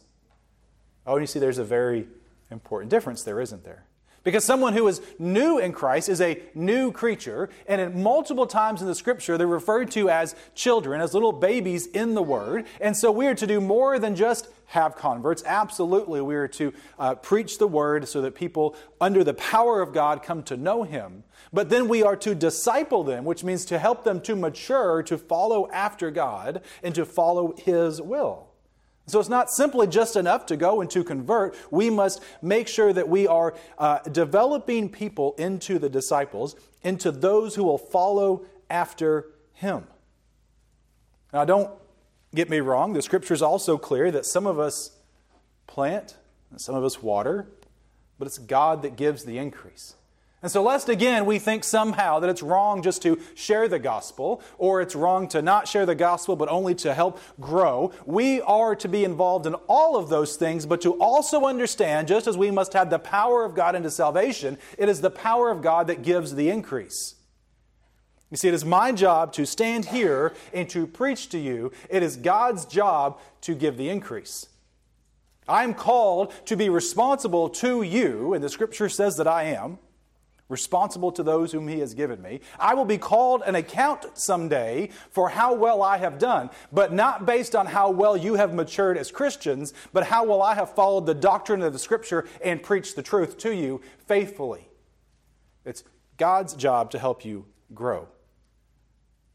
Oh, 1.06 1.16
you 1.16 1.26
see, 1.26 1.38
there's 1.38 1.56
a 1.56 1.64
very 1.64 2.06
important 2.54 2.90
difference 2.90 3.22
there, 3.22 3.40
isn't 3.40 3.64
there? 3.64 3.84
Because 4.24 4.42
someone 4.42 4.72
who 4.72 4.88
is 4.88 5.02
new 5.18 5.58
in 5.58 5.72
Christ 5.72 6.08
is 6.08 6.22
a 6.22 6.40
new 6.54 6.90
creature, 6.90 7.50
and 7.68 7.78
in 7.78 8.02
multiple 8.02 8.46
times 8.46 8.80
in 8.80 8.88
the 8.88 8.94
scripture, 8.94 9.36
they're 9.36 9.46
referred 9.46 9.90
to 9.92 10.08
as 10.08 10.34
children, 10.54 11.02
as 11.02 11.12
little 11.12 11.30
babies 11.30 11.86
in 11.86 12.14
the 12.14 12.22
Word. 12.22 12.64
And 12.80 12.96
so 12.96 13.12
we 13.12 13.26
are 13.26 13.34
to 13.34 13.46
do 13.46 13.60
more 13.60 13.98
than 13.98 14.16
just 14.16 14.48
have 14.68 14.96
converts. 14.96 15.42
Absolutely, 15.44 16.22
we 16.22 16.36
are 16.36 16.48
to 16.48 16.72
uh, 16.98 17.16
preach 17.16 17.58
the 17.58 17.66
Word 17.66 18.08
so 18.08 18.22
that 18.22 18.34
people, 18.34 18.76
under 18.98 19.22
the 19.22 19.34
power 19.34 19.82
of 19.82 19.92
God, 19.92 20.22
come 20.22 20.42
to 20.44 20.56
know 20.56 20.84
Him. 20.84 21.24
But 21.52 21.68
then 21.68 21.86
we 21.86 22.02
are 22.02 22.16
to 22.16 22.34
disciple 22.34 23.04
them, 23.04 23.26
which 23.26 23.44
means 23.44 23.66
to 23.66 23.78
help 23.78 24.04
them 24.04 24.22
to 24.22 24.34
mature, 24.34 25.02
to 25.02 25.18
follow 25.18 25.70
after 25.70 26.10
God, 26.10 26.62
and 26.82 26.94
to 26.94 27.04
follow 27.04 27.54
His 27.58 28.00
will. 28.00 28.53
So 29.06 29.20
it's 29.20 29.28
not 29.28 29.50
simply 29.50 29.86
just 29.86 30.16
enough 30.16 30.46
to 30.46 30.56
go 30.56 30.80
and 30.80 30.90
to 30.90 31.04
convert. 31.04 31.54
We 31.70 31.90
must 31.90 32.22
make 32.40 32.68
sure 32.68 32.92
that 32.92 33.08
we 33.08 33.26
are 33.26 33.54
uh, 33.76 33.98
developing 34.00 34.88
people 34.88 35.34
into 35.36 35.78
the 35.78 35.90
disciples, 35.90 36.56
into 36.82 37.10
those 37.10 37.54
who 37.54 37.64
will 37.64 37.78
follow 37.78 38.46
after 38.70 39.26
him. 39.52 39.86
Now, 41.32 41.44
don't 41.44 41.70
get 42.34 42.48
me 42.48 42.60
wrong. 42.60 42.94
The 42.94 43.02
scripture 43.02 43.34
is 43.34 43.42
also 43.42 43.76
clear 43.76 44.10
that 44.10 44.24
some 44.24 44.46
of 44.46 44.58
us 44.58 44.92
plant 45.66 46.16
and 46.50 46.60
some 46.60 46.74
of 46.74 46.84
us 46.84 47.02
water, 47.02 47.46
but 48.18 48.26
it's 48.26 48.38
God 48.38 48.82
that 48.82 48.96
gives 48.96 49.24
the 49.24 49.36
increase. 49.36 49.96
And 50.44 50.52
so, 50.52 50.62
lest 50.62 50.90
again 50.90 51.24
we 51.24 51.38
think 51.38 51.64
somehow 51.64 52.20
that 52.20 52.28
it's 52.28 52.42
wrong 52.42 52.82
just 52.82 53.00
to 53.00 53.18
share 53.34 53.66
the 53.66 53.78
gospel, 53.78 54.42
or 54.58 54.82
it's 54.82 54.94
wrong 54.94 55.26
to 55.28 55.40
not 55.40 55.66
share 55.66 55.86
the 55.86 55.94
gospel 55.94 56.36
but 56.36 56.50
only 56.50 56.74
to 56.74 56.92
help 56.92 57.18
grow, 57.40 57.92
we 58.04 58.42
are 58.42 58.76
to 58.76 58.86
be 58.86 59.04
involved 59.04 59.46
in 59.46 59.54
all 59.68 59.96
of 59.96 60.10
those 60.10 60.36
things, 60.36 60.66
but 60.66 60.82
to 60.82 61.00
also 61.00 61.46
understand, 61.46 62.08
just 62.08 62.26
as 62.26 62.36
we 62.36 62.50
must 62.50 62.74
have 62.74 62.90
the 62.90 62.98
power 62.98 63.46
of 63.46 63.54
God 63.54 63.74
into 63.74 63.90
salvation, 63.90 64.58
it 64.76 64.90
is 64.90 65.00
the 65.00 65.08
power 65.08 65.50
of 65.50 65.62
God 65.62 65.86
that 65.86 66.02
gives 66.02 66.34
the 66.34 66.50
increase. 66.50 67.14
You 68.30 68.36
see, 68.36 68.48
it 68.48 68.54
is 68.54 68.66
my 68.66 68.92
job 68.92 69.32
to 69.32 69.46
stand 69.46 69.86
here 69.86 70.34
and 70.52 70.68
to 70.68 70.86
preach 70.86 71.30
to 71.30 71.38
you. 71.38 71.72
It 71.88 72.02
is 72.02 72.18
God's 72.18 72.66
job 72.66 73.18
to 73.40 73.54
give 73.54 73.78
the 73.78 73.88
increase. 73.88 74.46
I'm 75.48 75.72
called 75.72 76.34
to 76.44 76.54
be 76.54 76.68
responsible 76.68 77.48
to 77.48 77.80
you, 77.80 78.34
and 78.34 78.44
the 78.44 78.50
scripture 78.50 78.90
says 78.90 79.16
that 79.16 79.26
I 79.26 79.44
am 79.44 79.78
responsible 80.48 81.10
to 81.12 81.22
those 81.22 81.52
whom 81.52 81.68
He 81.68 81.80
has 81.80 81.94
given 81.94 82.20
me. 82.20 82.40
I 82.58 82.74
will 82.74 82.84
be 82.84 82.98
called 82.98 83.42
an 83.46 83.54
account 83.54 84.18
someday 84.18 84.90
for 85.10 85.28
how 85.28 85.54
well 85.54 85.82
I 85.82 85.98
have 85.98 86.18
done, 86.18 86.50
but 86.72 86.92
not 86.92 87.26
based 87.26 87.56
on 87.56 87.66
how 87.66 87.90
well 87.90 88.16
you 88.16 88.34
have 88.34 88.54
matured 88.54 88.98
as 88.98 89.10
Christians, 89.10 89.72
but 89.92 90.06
how 90.06 90.24
well 90.24 90.42
I 90.42 90.54
have 90.54 90.74
followed 90.74 91.06
the 91.06 91.14
doctrine 91.14 91.62
of 91.62 91.72
the 91.72 91.78
Scripture 91.78 92.26
and 92.44 92.62
preached 92.62 92.96
the 92.96 93.02
truth 93.02 93.38
to 93.38 93.54
you 93.54 93.80
faithfully. 94.06 94.68
It's 95.64 95.84
God's 96.16 96.54
job 96.54 96.90
to 96.90 96.98
help 96.98 97.24
you 97.24 97.46
grow. 97.72 98.08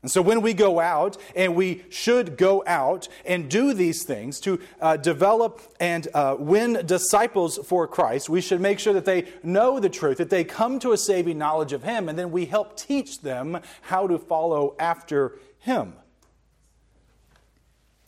And 0.01 0.09
so, 0.09 0.21
when 0.21 0.41
we 0.41 0.53
go 0.53 0.79
out, 0.79 1.17
and 1.35 1.55
we 1.55 1.83
should 1.89 2.37
go 2.37 2.63
out 2.65 3.09
and 3.25 3.49
do 3.49 3.73
these 3.73 4.05
things 4.05 4.39
to 4.41 4.59
uh, 4.79 4.95
develop 4.95 5.61
and 5.77 6.07
uh, 6.13 6.37
win 6.39 6.85
disciples 6.85 7.59
for 7.65 7.85
Christ, 7.85 8.29
we 8.29 8.39
should 8.39 8.61
make 8.61 8.79
sure 8.79 8.93
that 8.93 9.03
they 9.03 9.25
know 9.43 9.77
the 9.79 9.89
truth, 9.89 10.19
that 10.19 10.29
they 10.29 10.45
come 10.45 10.79
to 10.79 10.93
a 10.93 10.97
saving 10.97 11.37
knowledge 11.37 11.73
of 11.73 11.83
Him, 11.83 12.07
and 12.07 12.17
then 12.17 12.31
we 12.31 12.45
help 12.45 12.77
teach 12.77 13.19
them 13.19 13.59
how 13.81 14.07
to 14.07 14.17
follow 14.17 14.73
after 14.79 15.37
Him. 15.59 15.93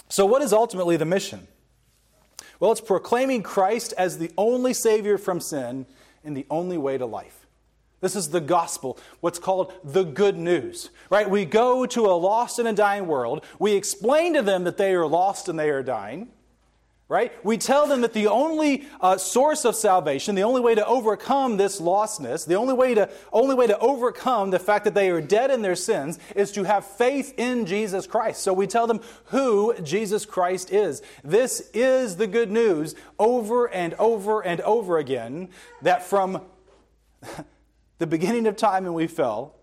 So, 0.08 0.26
what 0.26 0.42
is 0.42 0.54
ultimately 0.54 0.96
the 0.96 1.06
mission? 1.06 1.46
Well, 2.62 2.72
it's 2.72 2.80
proclaiming 2.80 3.44
Christ 3.44 3.94
as 3.98 4.18
the 4.18 4.32
only 4.38 4.74
Savior 4.74 5.18
from 5.18 5.42
sin 5.42 5.86
and 6.24 6.38
the 6.38 6.46
only 6.50 6.78
way 6.78 6.98
to 6.98 7.06
life. 7.06 7.41
This 8.02 8.16
is 8.16 8.30
the 8.30 8.42
gospel, 8.42 8.98
what's 9.20 9.38
called 9.38 9.74
the 9.84 10.04
good 10.04 10.36
news, 10.36 10.90
right? 11.12 11.30
We 11.30 11.46
go 11.46 11.86
to 11.86 12.08
a 12.08 12.18
lost 12.18 12.58
and 12.58 12.68
a 12.68 12.74
dying 12.74 13.06
world. 13.06 13.46
We 13.60 13.74
explain 13.74 14.34
to 14.34 14.42
them 14.42 14.64
that 14.64 14.78
they 14.78 14.94
are 14.96 15.06
lost 15.06 15.48
and 15.48 15.58
they 15.58 15.70
are 15.70 15.84
dying, 15.84 16.30
right? 17.08 17.32
We 17.46 17.60
tell 17.60 17.86
them 17.86 18.02
that 18.02 18.14
the 18.14 18.26
only 18.26 18.88
uh, 19.02 19.18
source 19.18 19.66
of 19.66 19.76
salvation, 19.76 20.34
the 20.34 20.42
only 20.42 20.62
way 20.62 20.74
to 20.74 20.84
overcome 20.84 21.58
this 21.58 21.80
lostness, 21.80 22.48
the 22.48 22.56
only 22.56 22.74
way 22.74 22.96
to 22.96 23.08
only 23.32 23.54
way 23.54 23.68
to 23.68 23.78
overcome 23.78 24.50
the 24.50 24.58
fact 24.58 24.86
that 24.86 24.96
they 24.96 25.12
are 25.12 25.22
dead 25.22 25.52
in 25.52 25.62
their 25.62 25.76
sins 25.76 26.18
is 26.36 26.52
to 26.54 26.64
have 26.64 26.84
faith 26.84 27.36
in 27.38 27.68
Jesus 27.68 28.08
Christ. 28.08 28.42
So 28.42 28.52
we 28.52 28.66
tell 28.66 28.88
them 28.88 29.02
who 29.26 29.76
Jesus 29.84 30.26
Christ 30.26 30.72
is. 30.72 31.04
This 31.24 31.70
is 31.76 32.16
the 32.16 32.26
good 32.26 32.50
news 32.50 32.96
over 33.20 33.70
and 33.70 33.94
over 33.96 34.42
and 34.44 34.60
over 34.62 34.98
again 34.98 35.50
that 35.84 36.02
from 36.02 36.42
the 38.02 38.08
beginning 38.08 38.48
of 38.48 38.56
time 38.56 38.86
and 38.86 38.96
we 38.96 39.06
fell, 39.06 39.54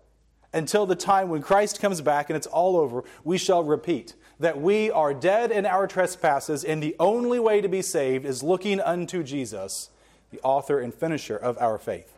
until 0.53 0.85
the 0.85 0.95
time 0.95 1.27
when 1.27 1.41
Christ 1.41 1.81
comes 1.81 1.99
back 1.99 2.29
and 2.29 2.37
it's 2.37 2.47
all 2.47 2.77
over, 2.77 3.03
we 3.25 3.37
shall 3.37 3.65
repeat 3.65 4.15
that 4.39 4.61
we 4.61 4.89
are 4.89 5.13
dead 5.13 5.51
in 5.51 5.65
our 5.65 5.87
trespasses, 5.87 6.63
and 6.63 6.81
the 6.81 6.95
only 7.01 7.37
way 7.37 7.59
to 7.59 7.67
be 7.67 7.81
saved 7.81 8.25
is 8.25 8.41
looking 8.41 8.79
unto 8.79 9.23
Jesus, 9.23 9.89
the 10.31 10.39
author 10.41 10.79
and 10.79 10.93
finisher 10.93 11.35
of 11.35 11.57
our 11.57 11.77
faith. 11.77 12.15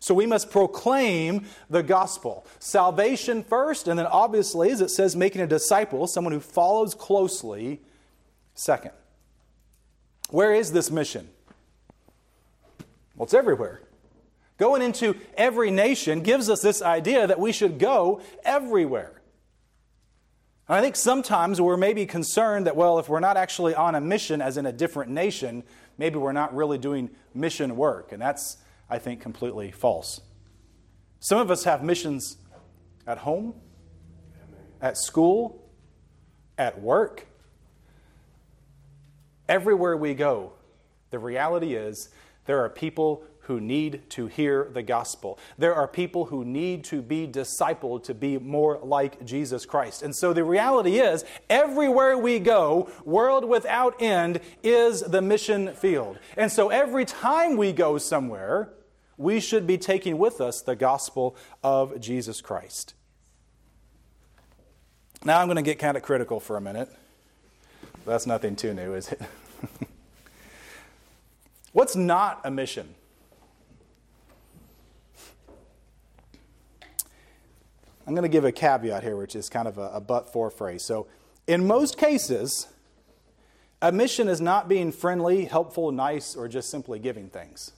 So 0.00 0.14
we 0.14 0.26
must 0.26 0.50
proclaim 0.50 1.46
the 1.70 1.84
gospel. 1.84 2.44
Salvation 2.58 3.44
first, 3.44 3.86
and 3.86 3.96
then 3.96 4.06
obviously, 4.06 4.72
as 4.72 4.80
it 4.80 4.90
says, 4.90 5.14
making 5.14 5.42
a 5.42 5.46
disciple, 5.46 6.08
someone 6.08 6.32
who 6.32 6.40
follows 6.40 6.92
closely, 6.92 7.80
second. 8.56 8.90
Where 10.30 10.52
is 10.52 10.72
this 10.72 10.90
mission? 10.90 11.28
Well, 13.14 13.26
it's 13.26 13.34
everywhere. 13.34 13.80
Going 14.58 14.80
into 14.82 15.16
every 15.36 15.70
nation 15.70 16.20
gives 16.20 16.48
us 16.48 16.62
this 16.62 16.80
idea 16.80 17.26
that 17.26 17.38
we 17.38 17.52
should 17.52 17.78
go 17.78 18.20
everywhere. 18.44 19.20
I 20.68 20.80
think 20.80 20.96
sometimes 20.96 21.60
we're 21.60 21.76
maybe 21.76 22.06
concerned 22.06 22.66
that, 22.66 22.74
well, 22.74 22.98
if 22.98 23.08
we're 23.08 23.20
not 23.20 23.36
actually 23.36 23.74
on 23.74 23.94
a 23.94 24.00
mission 24.00 24.42
as 24.42 24.56
in 24.56 24.66
a 24.66 24.72
different 24.72 25.12
nation, 25.12 25.62
maybe 25.96 26.16
we're 26.16 26.32
not 26.32 26.54
really 26.56 26.78
doing 26.78 27.10
mission 27.34 27.76
work. 27.76 28.10
And 28.10 28.20
that's, 28.20 28.56
I 28.90 28.98
think, 28.98 29.20
completely 29.20 29.70
false. 29.70 30.20
Some 31.20 31.38
of 31.38 31.50
us 31.50 31.64
have 31.64 31.84
missions 31.84 32.36
at 33.06 33.18
home, 33.18 33.54
at 34.80 34.98
school, 34.98 35.62
at 36.58 36.80
work. 36.80 37.26
Everywhere 39.48 39.96
we 39.96 40.14
go, 40.14 40.54
the 41.10 41.20
reality 41.20 41.74
is 41.74 42.08
there 42.46 42.64
are 42.64 42.68
people 42.68 43.22
who 43.46 43.60
need 43.60 44.08
to 44.10 44.26
hear 44.26 44.68
the 44.72 44.82
gospel. 44.82 45.38
There 45.56 45.74
are 45.74 45.86
people 45.86 46.26
who 46.26 46.44
need 46.44 46.82
to 46.84 47.00
be 47.00 47.28
discipled 47.28 48.02
to 48.04 48.14
be 48.14 48.38
more 48.38 48.80
like 48.82 49.24
Jesus 49.24 49.64
Christ. 49.64 50.02
And 50.02 50.14
so 50.14 50.32
the 50.32 50.42
reality 50.42 50.98
is, 50.98 51.24
everywhere 51.48 52.18
we 52.18 52.40
go, 52.40 52.90
world 53.04 53.44
without 53.44 54.02
end 54.02 54.40
is 54.64 55.00
the 55.00 55.22
mission 55.22 55.74
field. 55.74 56.18
And 56.36 56.50
so 56.50 56.70
every 56.70 57.04
time 57.04 57.56
we 57.56 57.72
go 57.72 57.98
somewhere, 57.98 58.72
we 59.16 59.38
should 59.38 59.64
be 59.64 59.78
taking 59.78 60.18
with 60.18 60.40
us 60.40 60.60
the 60.60 60.74
gospel 60.74 61.36
of 61.62 62.00
Jesus 62.00 62.40
Christ. 62.40 62.94
Now 65.24 65.40
I'm 65.40 65.46
going 65.46 65.56
to 65.56 65.62
get 65.62 65.78
kind 65.78 65.96
of 65.96 66.02
critical 66.02 66.40
for 66.40 66.56
a 66.56 66.60
minute. 66.60 66.88
That's 68.04 68.26
nothing 68.26 68.56
too 68.56 68.74
new, 68.74 68.94
is 68.94 69.12
it? 69.12 69.20
What's 71.72 71.94
not 71.94 72.40
a 72.42 72.50
mission? 72.50 72.95
I'm 78.06 78.14
going 78.14 78.22
to 78.22 78.28
give 78.28 78.44
a 78.44 78.52
caveat 78.52 79.02
here, 79.02 79.16
which 79.16 79.34
is 79.34 79.48
kind 79.48 79.66
of 79.66 79.78
a, 79.78 79.90
a 79.94 80.00
but 80.00 80.32
for 80.32 80.50
phrase. 80.50 80.84
So, 80.84 81.08
in 81.46 81.66
most 81.66 81.98
cases, 81.98 82.68
a 83.82 83.90
mission 83.90 84.28
is 84.28 84.40
not 84.40 84.68
being 84.68 84.92
friendly, 84.92 85.44
helpful, 85.44 85.90
nice, 85.92 86.36
or 86.36 86.48
just 86.48 86.70
simply 86.70 86.98
giving 86.98 87.28
things. 87.28 87.72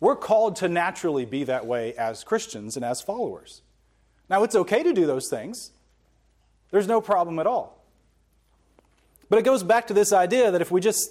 We're 0.00 0.16
called 0.16 0.56
to 0.56 0.68
naturally 0.68 1.26
be 1.26 1.44
that 1.44 1.66
way 1.66 1.94
as 1.94 2.24
Christians 2.24 2.74
and 2.76 2.84
as 2.84 3.02
followers. 3.02 3.60
Now, 4.30 4.44
it's 4.44 4.54
okay 4.54 4.82
to 4.82 4.92
do 4.92 5.06
those 5.06 5.28
things, 5.28 5.72
there's 6.70 6.86
no 6.86 7.00
problem 7.00 7.38
at 7.38 7.46
all. 7.46 7.84
But 9.28 9.38
it 9.38 9.44
goes 9.44 9.62
back 9.62 9.86
to 9.88 9.94
this 9.94 10.12
idea 10.12 10.50
that 10.50 10.60
if 10.60 10.70
we 10.70 10.80
just 10.80 11.10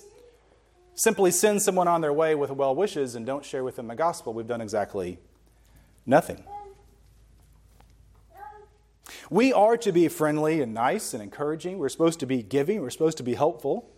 simply 0.96 1.31
send 1.31 1.62
someone 1.62 1.88
on 1.88 2.01
their 2.01 2.12
way 2.12 2.36
with 2.36 2.51
well 2.51 2.75
wishes 2.75 3.15
and 3.15 3.25
don't 3.25 3.46
share 3.46 3.63
with 3.63 3.75
them 3.75 3.88
the 3.88 3.96
gospel, 3.96 4.34
we've 4.34 4.48
done 4.48 4.62
exactly 4.62 5.19
nothing. 6.05 6.43
We 9.29 9.53
are 9.53 9.77
to 9.77 9.91
be 9.91 10.07
friendly 10.07 10.61
and 10.61 10.73
nice 10.73 11.13
and 11.13 11.23
encouraging. 11.23 11.77
We're 11.77 11.89
supposed 11.89 12.19
to 12.21 12.25
be 12.25 12.43
giving. 12.43 12.81
We're 12.81 12.89
supposed 12.89 13.17
to 13.17 13.23
be 13.23 13.33
helpful. 13.33 13.89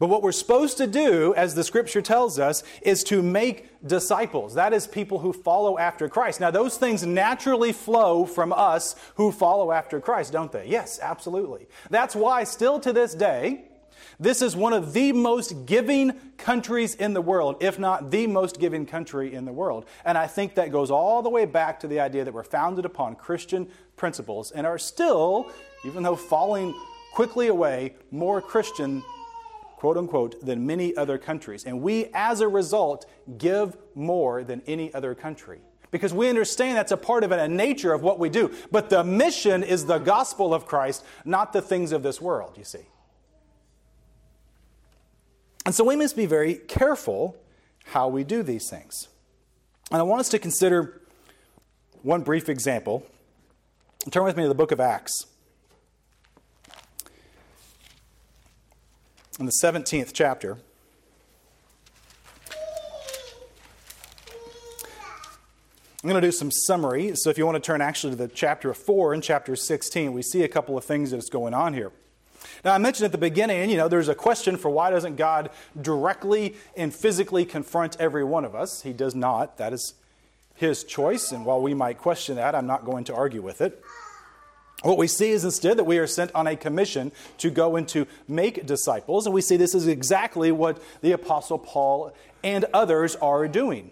But 0.00 0.08
what 0.08 0.22
we're 0.22 0.32
supposed 0.32 0.76
to 0.78 0.86
do, 0.86 1.34
as 1.34 1.54
the 1.54 1.62
scripture 1.62 2.02
tells 2.02 2.38
us, 2.38 2.64
is 2.82 3.04
to 3.04 3.22
make 3.22 3.68
disciples. 3.86 4.54
That 4.54 4.72
is, 4.72 4.86
people 4.86 5.20
who 5.20 5.32
follow 5.32 5.78
after 5.78 6.08
Christ. 6.08 6.40
Now, 6.40 6.50
those 6.50 6.76
things 6.76 7.06
naturally 7.06 7.72
flow 7.72 8.26
from 8.26 8.52
us 8.52 8.96
who 9.14 9.30
follow 9.30 9.70
after 9.70 10.00
Christ, 10.00 10.32
don't 10.32 10.50
they? 10.50 10.66
Yes, 10.66 10.98
absolutely. 11.00 11.68
That's 11.90 12.16
why, 12.16 12.44
still 12.44 12.80
to 12.80 12.92
this 12.92 13.14
day, 13.14 13.66
this 14.18 14.42
is 14.42 14.56
one 14.56 14.72
of 14.72 14.92
the 14.92 15.12
most 15.12 15.66
giving 15.66 16.12
countries 16.36 16.94
in 16.94 17.14
the 17.14 17.20
world, 17.20 17.56
if 17.60 17.78
not 17.78 18.10
the 18.10 18.26
most 18.26 18.60
giving 18.60 18.86
country 18.86 19.34
in 19.34 19.44
the 19.44 19.52
world. 19.52 19.86
And 20.04 20.16
I 20.16 20.26
think 20.26 20.54
that 20.54 20.70
goes 20.70 20.90
all 20.90 21.22
the 21.22 21.30
way 21.30 21.44
back 21.44 21.80
to 21.80 21.88
the 21.88 22.00
idea 22.00 22.24
that 22.24 22.34
we're 22.34 22.42
founded 22.42 22.84
upon 22.84 23.16
Christian 23.16 23.68
principles 23.96 24.50
and 24.50 24.66
are 24.66 24.78
still, 24.78 25.50
even 25.84 26.02
though 26.02 26.16
falling 26.16 26.74
quickly 27.12 27.48
away, 27.48 27.94
more 28.10 28.40
Christian, 28.40 29.02
quote 29.76 29.96
unquote, 29.96 30.44
than 30.44 30.66
many 30.66 30.96
other 30.96 31.18
countries. 31.18 31.64
And 31.64 31.80
we, 31.80 32.06
as 32.12 32.40
a 32.40 32.48
result, 32.48 33.06
give 33.38 33.76
more 33.94 34.42
than 34.42 34.62
any 34.66 34.92
other 34.94 35.14
country 35.14 35.60
because 35.94 36.12
we 36.12 36.28
understand 36.28 36.76
that's 36.76 36.90
a 36.90 36.96
part 36.96 37.22
of 37.22 37.30
it, 37.30 37.38
a 37.38 37.46
nature 37.46 37.92
of 37.92 38.02
what 38.02 38.18
we 38.18 38.28
do. 38.28 38.52
But 38.72 38.90
the 38.90 39.04
mission 39.04 39.62
is 39.62 39.86
the 39.86 39.98
gospel 39.98 40.52
of 40.52 40.66
Christ, 40.66 41.04
not 41.24 41.52
the 41.52 41.62
things 41.62 41.92
of 41.92 42.02
this 42.02 42.20
world, 42.20 42.58
you 42.58 42.64
see. 42.64 42.80
And 45.64 45.74
so 45.74 45.84
we 45.84 45.96
must 45.96 46.16
be 46.16 46.26
very 46.26 46.54
careful 46.54 47.36
how 47.86 48.08
we 48.08 48.24
do 48.24 48.42
these 48.42 48.68
things. 48.68 49.08
And 49.90 50.00
I 50.00 50.02
want 50.02 50.20
us 50.20 50.28
to 50.30 50.38
consider 50.38 51.00
one 52.02 52.22
brief 52.22 52.48
example. 52.48 53.06
Turn 54.10 54.24
with 54.24 54.36
me 54.36 54.42
to 54.42 54.48
the 54.48 54.54
book 54.54 54.72
of 54.72 54.80
Acts. 54.80 55.26
In 59.40 59.46
the 59.46 59.52
17th 59.62 60.12
chapter. 60.12 60.58
I'm 66.02 66.10
going 66.10 66.20
to 66.20 66.28
do 66.28 66.32
some 66.32 66.50
summary. 66.50 67.16
So 67.16 67.30
if 67.30 67.38
you 67.38 67.46
want 67.46 67.56
to 67.56 67.66
turn 67.66 67.80
actually 67.80 68.10
to 68.10 68.16
the 68.16 68.28
chapter 68.28 68.74
4 68.74 69.14
and 69.14 69.22
chapter 69.22 69.56
16, 69.56 70.12
we 70.12 70.20
see 70.20 70.42
a 70.42 70.48
couple 70.48 70.76
of 70.76 70.84
things 70.84 71.12
that's 71.12 71.30
going 71.30 71.54
on 71.54 71.72
here. 71.72 71.92
Now, 72.64 72.72
I 72.72 72.78
mentioned 72.78 73.04
at 73.04 73.12
the 73.12 73.18
beginning, 73.18 73.68
you 73.68 73.76
know, 73.76 73.88
there's 73.88 74.08
a 74.08 74.14
question 74.14 74.56
for 74.56 74.70
why 74.70 74.90
doesn't 74.90 75.16
God 75.16 75.50
directly 75.80 76.56
and 76.76 76.94
physically 76.94 77.44
confront 77.44 78.00
every 78.00 78.24
one 78.24 78.44
of 78.44 78.54
us? 78.54 78.82
He 78.82 78.94
does 78.94 79.14
not. 79.14 79.58
That 79.58 79.74
is 79.74 79.94
his 80.54 80.82
choice. 80.82 81.30
And 81.30 81.44
while 81.44 81.60
we 81.60 81.74
might 81.74 81.98
question 81.98 82.36
that, 82.36 82.54
I'm 82.54 82.66
not 82.66 82.86
going 82.86 83.04
to 83.04 83.14
argue 83.14 83.42
with 83.42 83.60
it. 83.60 83.82
What 84.82 84.98
we 84.98 85.06
see 85.06 85.30
is 85.30 85.44
instead 85.44 85.76
that 85.78 85.84
we 85.84 85.98
are 85.98 86.06
sent 86.06 86.34
on 86.34 86.46
a 86.46 86.56
commission 86.56 87.12
to 87.38 87.50
go 87.50 87.76
and 87.76 87.86
to 87.88 88.06
make 88.28 88.66
disciples, 88.66 89.26
and 89.26 89.34
we 89.34 89.40
see 89.40 89.56
this 89.56 89.74
is 89.74 89.86
exactly 89.86 90.52
what 90.52 90.82
the 91.00 91.12
Apostle 91.12 91.58
Paul 91.58 92.14
and 92.42 92.64
others 92.72 93.16
are 93.16 93.48
doing. 93.48 93.90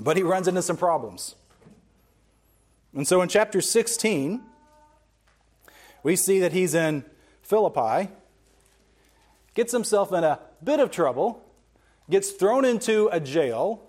But 0.00 0.16
he 0.16 0.22
runs 0.22 0.48
into 0.48 0.62
some 0.62 0.76
problems. 0.76 1.34
And 2.94 3.06
so 3.06 3.20
in 3.22 3.28
chapter 3.28 3.60
16, 3.60 4.42
we 6.02 6.16
see 6.16 6.40
that 6.40 6.52
he's 6.52 6.74
in 6.74 7.04
Philippi, 7.42 8.10
gets 9.54 9.72
himself 9.72 10.12
in 10.12 10.24
a 10.24 10.40
bit 10.62 10.80
of 10.80 10.90
trouble, 10.90 11.44
gets 12.10 12.30
thrown 12.30 12.64
into 12.64 13.08
a 13.12 13.20
jail, 13.20 13.88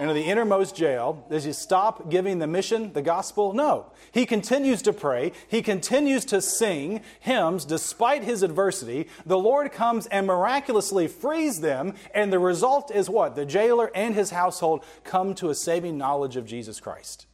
into 0.00 0.14
the 0.14 0.22
innermost 0.22 0.74
jail. 0.74 1.26
Does 1.30 1.44
he 1.44 1.52
stop 1.52 2.10
giving 2.10 2.38
the 2.38 2.46
mission, 2.46 2.92
the 2.92 3.02
gospel? 3.02 3.52
No. 3.52 3.92
He 4.10 4.26
continues 4.26 4.82
to 4.82 4.92
pray. 4.92 5.32
He 5.48 5.62
continues 5.62 6.24
to 6.26 6.40
sing 6.40 7.02
hymns 7.20 7.64
despite 7.64 8.24
his 8.24 8.42
adversity. 8.42 9.08
The 9.26 9.38
Lord 9.38 9.70
comes 9.70 10.06
and 10.06 10.26
miraculously 10.26 11.08
frees 11.08 11.60
them, 11.60 11.94
and 12.14 12.32
the 12.32 12.38
result 12.38 12.90
is 12.90 13.08
what? 13.08 13.36
The 13.36 13.46
jailer 13.46 13.90
and 13.94 14.14
his 14.14 14.30
household 14.30 14.84
come 15.04 15.34
to 15.36 15.50
a 15.50 15.54
saving 15.54 15.98
knowledge 15.98 16.36
of 16.36 16.46
Jesus 16.46 16.80
Christ. 16.80 17.26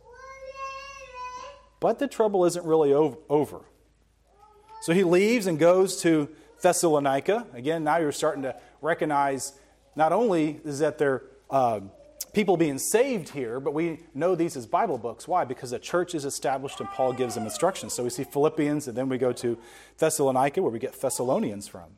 But 1.81 1.99
the 1.99 2.09
trouble 2.09 2.45
isn't 2.45 2.65
really 2.65 2.93
over. 2.93 3.61
So 4.83 4.93
he 4.93 5.05
leaves 5.05 5.47
and 5.47 5.59
goes 5.59 6.01
to 6.03 6.29
Thessalonica. 6.61 7.47
Again, 7.53 7.85
now 7.85 7.99
you're 7.99 8.13
starting 8.13 8.43
to 8.43 8.57
recognize 8.81 9.53
not 9.97 10.13
only 10.13 10.61
is 10.65 10.81
that 10.81 10.99
there 10.99 11.23
uh, 11.51 11.81
people 12.33 12.57
being 12.57 12.79
saved 12.79 13.31
here, 13.31 13.59
but 13.61 13.75
we 13.75 14.01
know 14.15 14.35
these 14.35 14.57
as 14.57 14.67
Bible 14.67 14.99
books. 14.99 15.27
Why? 15.27 15.45
Because 15.45 15.73
a 15.73 15.79
church 15.79 16.15
is 16.15 16.25
established 16.25 16.81
and 16.81 16.89
Paul 16.91 17.13
gives 17.13 17.35
them 17.35 17.45
instructions. 17.45 17.95
So 17.95 18.05
we 18.05 18.11
see 18.11 18.25
Philippians, 18.25 18.89
and 18.89 18.97
then 18.97 19.09
we 19.09 19.19
go 19.19 19.33
to 19.33 19.59
Thessalonica, 19.99 20.63
where 20.63 20.71
we 20.71 20.79
get 20.79 21.01
Thessalonians 21.01 21.69
from. 21.69 21.97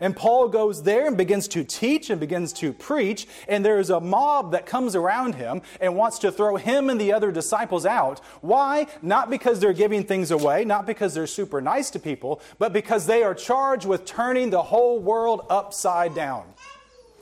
And 0.00 0.16
Paul 0.16 0.48
goes 0.48 0.82
there 0.82 1.06
and 1.06 1.16
begins 1.16 1.48
to 1.48 1.64
teach 1.64 2.10
and 2.10 2.20
begins 2.20 2.52
to 2.54 2.72
preach, 2.72 3.26
and 3.48 3.64
there's 3.64 3.90
a 3.90 4.00
mob 4.00 4.52
that 4.52 4.66
comes 4.66 4.94
around 4.94 5.34
him 5.34 5.62
and 5.80 5.96
wants 5.96 6.18
to 6.20 6.32
throw 6.32 6.56
him 6.56 6.90
and 6.90 7.00
the 7.00 7.12
other 7.12 7.32
disciples 7.32 7.84
out. 7.84 8.20
Why? 8.40 8.86
Not 9.02 9.30
because 9.30 9.60
they're 9.60 9.72
giving 9.72 10.04
things 10.04 10.30
away, 10.30 10.64
not 10.64 10.86
because 10.86 11.14
they're 11.14 11.26
super 11.26 11.60
nice 11.60 11.90
to 11.90 11.98
people, 11.98 12.40
but 12.58 12.72
because 12.72 13.06
they 13.06 13.22
are 13.22 13.34
charged 13.34 13.86
with 13.86 14.04
turning 14.04 14.50
the 14.50 14.62
whole 14.62 15.00
world 15.00 15.46
upside 15.50 16.14
down. 16.14 16.44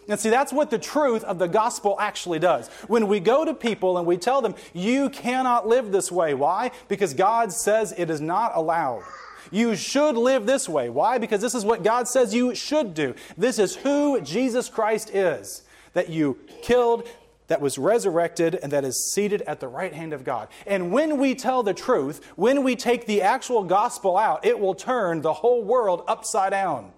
And 0.09 0.21
see, 0.21 0.31
that's 0.31 0.53
what 0.53 0.71
the 0.71 0.79
truth 0.79 1.25
of 1.25 1.39
the 1.39 1.49
gospel 1.49 1.97
actually 1.99 2.39
does. 2.39 2.69
When 2.87 3.09
we 3.09 3.19
go 3.19 3.45
to 3.45 3.53
people 3.53 3.99
and 3.99 4.07
we 4.07 4.17
tell 4.17 4.41
them, 4.41 4.55
you 4.73 5.11
cannot 5.11 5.67
live 5.67 5.91
this 5.91 6.13
way. 6.13 6.33
Why? 6.35 6.71
Because 6.87 7.13
God 7.13 7.53
says 7.53 7.93
it 7.97 8.09
is 8.09 8.21
not 8.21 8.53
allowed. 8.55 9.03
You 9.51 9.77
should 9.77 10.17
live 10.17 10.47
this 10.47 10.69
way. 10.69 10.89
Why? 10.89 11.19
Because 11.19 11.41
this 11.41 11.55
is 11.55 11.65
what 11.65 11.83
God 11.83 12.09
says 12.09 12.35
you 12.35 12.55
should 12.55 12.95
do. 12.95 13.15
This 13.37 13.59
is 13.59 13.77
who 13.77 14.21
Jesus 14.21 14.69
Christ 14.69 15.11
is 15.15 15.63
that 15.93 16.11
you 16.11 16.39
killed, 16.63 17.09
that 17.47 17.61
was 17.61 17.79
resurrected, 17.79 18.55
and 18.63 18.71
that 18.73 18.85
is 18.85 19.13
seated 19.13 19.41
at 19.43 19.61
the 19.61 19.69
right 19.69 19.95
hand 19.95 20.13
of 20.13 20.25
God. 20.25 20.49
And 20.67 20.93
when 20.93 21.17
we 21.17 21.35
tell 21.35 21.63
the 21.63 21.73
truth, 21.73 22.25
when 22.37 22.65
we 22.65 22.77
take 22.77 23.07
the 23.07 23.23
actual 23.23 23.65
gospel 23.65 24.17
out, 24.19 24.45
it 24.45 24.59
will 24.59 24.75
turn 24.75 25.23
the 25.23 25.33
whole 25.33 25.63
world 25.63 26.03
upside 26.07 26.51
down. 26.51 26.93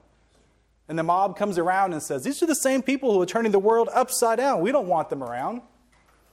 And 0.89 0.99
the 0.99 1.03
mob 1.03 1.37
comes 1.37 1.59
around 1.59 1.93
and 1.93 2.03
says, 2.03 2.25
These 2.25 2.43
are 2.43 2.47
the 2.47 2.55
same 2.55 2.83
people 2.83 3.13
who 3.13 3.21
are 3.21 3.27
turning 3.27 3.53
the 3.53 3.59
world 3.59 3.89
upside 3.93 4.39
down. 4.39 4.63
We 4.63 4.73
don't 4.73 4.89
want 4.89 5.11
them 5.11 5.23
around. 5.23 5.61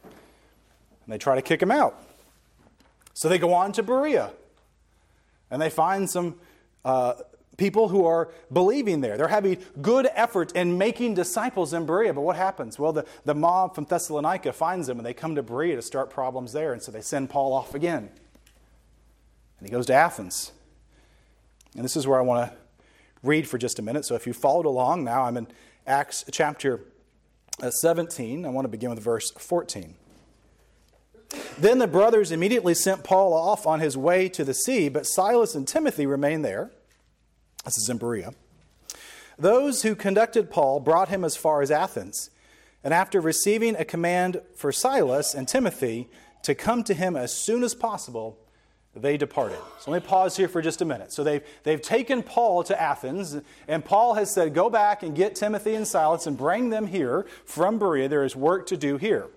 And 0.04 1.14
they 1.14 1.18
try 1.18 1.36
to 1.36 1.42
kick 1.42 1.62
him 1.62 1.72
out. 1.72 2.02
So 3.14 3.30
they 3.30 3.38
go 3.38 3.54
on 3.54 3.74
to 3.74 3.84
Berea. 3.84 4.32
And 5.52 5.62
they 5.62 5.70
find 5.70 6.10
some 6.10 6.36
uh, 6.84 7.14
people 7.58 7.90
who 7.90 8.06
are 8.06 8.32
believing 8.52 9.02
there. 9.02 9.18
They're 9.18 9.28
having 9.28 9.58
good 9.82 10.08
effort 10.14 10.52
in 10.54 10.78
making 10.78 11.14
disciples 11.14 11.74
in 11.74 11.86
Berea. 11.86 12.14
But 12.14 12.22
what 12.22 12.36
happens? 12.36 12.78
Well, 12.78 12.94
the, 12.94 13.06
the 13.24 13.36
mob 13.36 13.76
from 13.76 13.86
Thessalonica 13.86 14.54
finds 14.54 14.88
them 14.88 14.98
and 14.98 15.06
they 15.06 15.14
come 15.14 15.36
to 15.36 15.44
Berea 15.44 15.76
to 15.76 15.82
start 15.82 16.10
problems 16.10 16.54
there. 16.54 16.74
And 16.74 16.82
so 16.82 16.92
they 16.92 17.02
send 17.02 17.30
Paul 17.30 17.54
off 17.54 17.74
again. 17.74 18.10
And 19.60 19.68
he 19.68 19.70
goes 19.70 19.86
to 19.88 19.94
Athens. 19.94 20.52
And 21.76 21.84
this 21.84 21.96
is 21.96 22.08
where 22.08 22.20
I 22.20 22.22
want 22.22 22.52
to 22.52 22.58
read 23.24 23.48
for 23.48 23.58
just 23.58 23.80
a 23.80 23.82
minute. 23.82 24.06
So 24.06 24.16
if 24.16 24.28
you 24.28 24.34
followed 24.34 24.66
along, 24.66 25.04
now 25.04 25.24
I'm 25.24 25.38
in 25.38 25.48
Acts 25.88 26.26
chapter 26.32 26.82
uh, 27.62 27.70
17. 27.70 28.46
I 28.46 28.50
want 28.50 28.66
to 28.66 28.70
begin 28.70 28.90
with 28.90 29.00
verse 29.00 29.32
14. 29.32 29.96
Then 31.58 31.80
the 31.80 31.88
brothers 31.88 32.32
immediately 32.32 32.74
sent 32.74 33.04
Paul 33.04 33.34
off 33.34 33.66
on 33.66 33.80
his 33.80 33.98
way 33.98 34.30
to 34.30 34.44
the 34.44 34.54
sea, 34.54 34.90
but 34.90 35.08
Silas 35.08 35.56
and 35.56 35.68
Timothy 35.68 36.06
remained 36.06 36.44
there. 36.44 36.72
This 37.64 37.78
is 37.78 37.90
in 37.90 37.98
Berea. 37.98 38.34
Those 39.38 39.82
who 39.82 39.96
conducted 39.96 40.50
Paul 40.50 40.80
brought 40.80 41.10
him 41.10 41.24
as 41.24 41.36
far 41.36 41.62
as 41.62 41.72
Athens, 41.72 42.30
and 42.84 42.94
after 42.94 43.20
receiving 43.20 43.76
a 43.76 43.86
command 43.86 44.42
for 44.56 44.72
Silas 44.72 45.34
and 45.34 45.48
Timothy 45.48 46.08
to 46.44 46.56
come 46.56 46.84
to 46.84 46.94
him 46.94 47.16
as 47.16 47.34
soon 47.34 47.64
as 47.64 47.74
possible, 47.74 48.38
they 48.96 49.18
departed. 49.18 49.58
So 49.80 49.92
let 49.92 50.04
me 50.04 50.08
pause 50.08 50.38
here 50.38 50.48
for 50.48 50.62
just 50.62 50.82
a 50.82 50.86
minute. 50.86 51.12
So 51.12 51.24
they've, 51.24 51.44
they've 51.64 51.82
taken 51.82 52.24
Paul 52.24 52.64
to 52.64 52.82
Athens, 52.82 53.38
and 53.68 53.84
Paul 53.84 54.14
has 54.14 54.34
said, 54.34 54.54
Go 54.54 54.70
back 54.70 55.04
and 55.04 55.16
get 55.16 55.36
Timothy 55.36 55.76
and 55.76 55.88
Silas 55.88 56.28
and 56.28 56.38
bring 56.38 56.70
them 56.70 56.88
here 56.88 57.26
from 57.46 57.78
Berea. 57.78 58.08
There 58.08 58.24
is 58.24 58.36
work 58.36 58.68
to 58.68 58.78
do 58.78 58.98
here. 58.98 59.28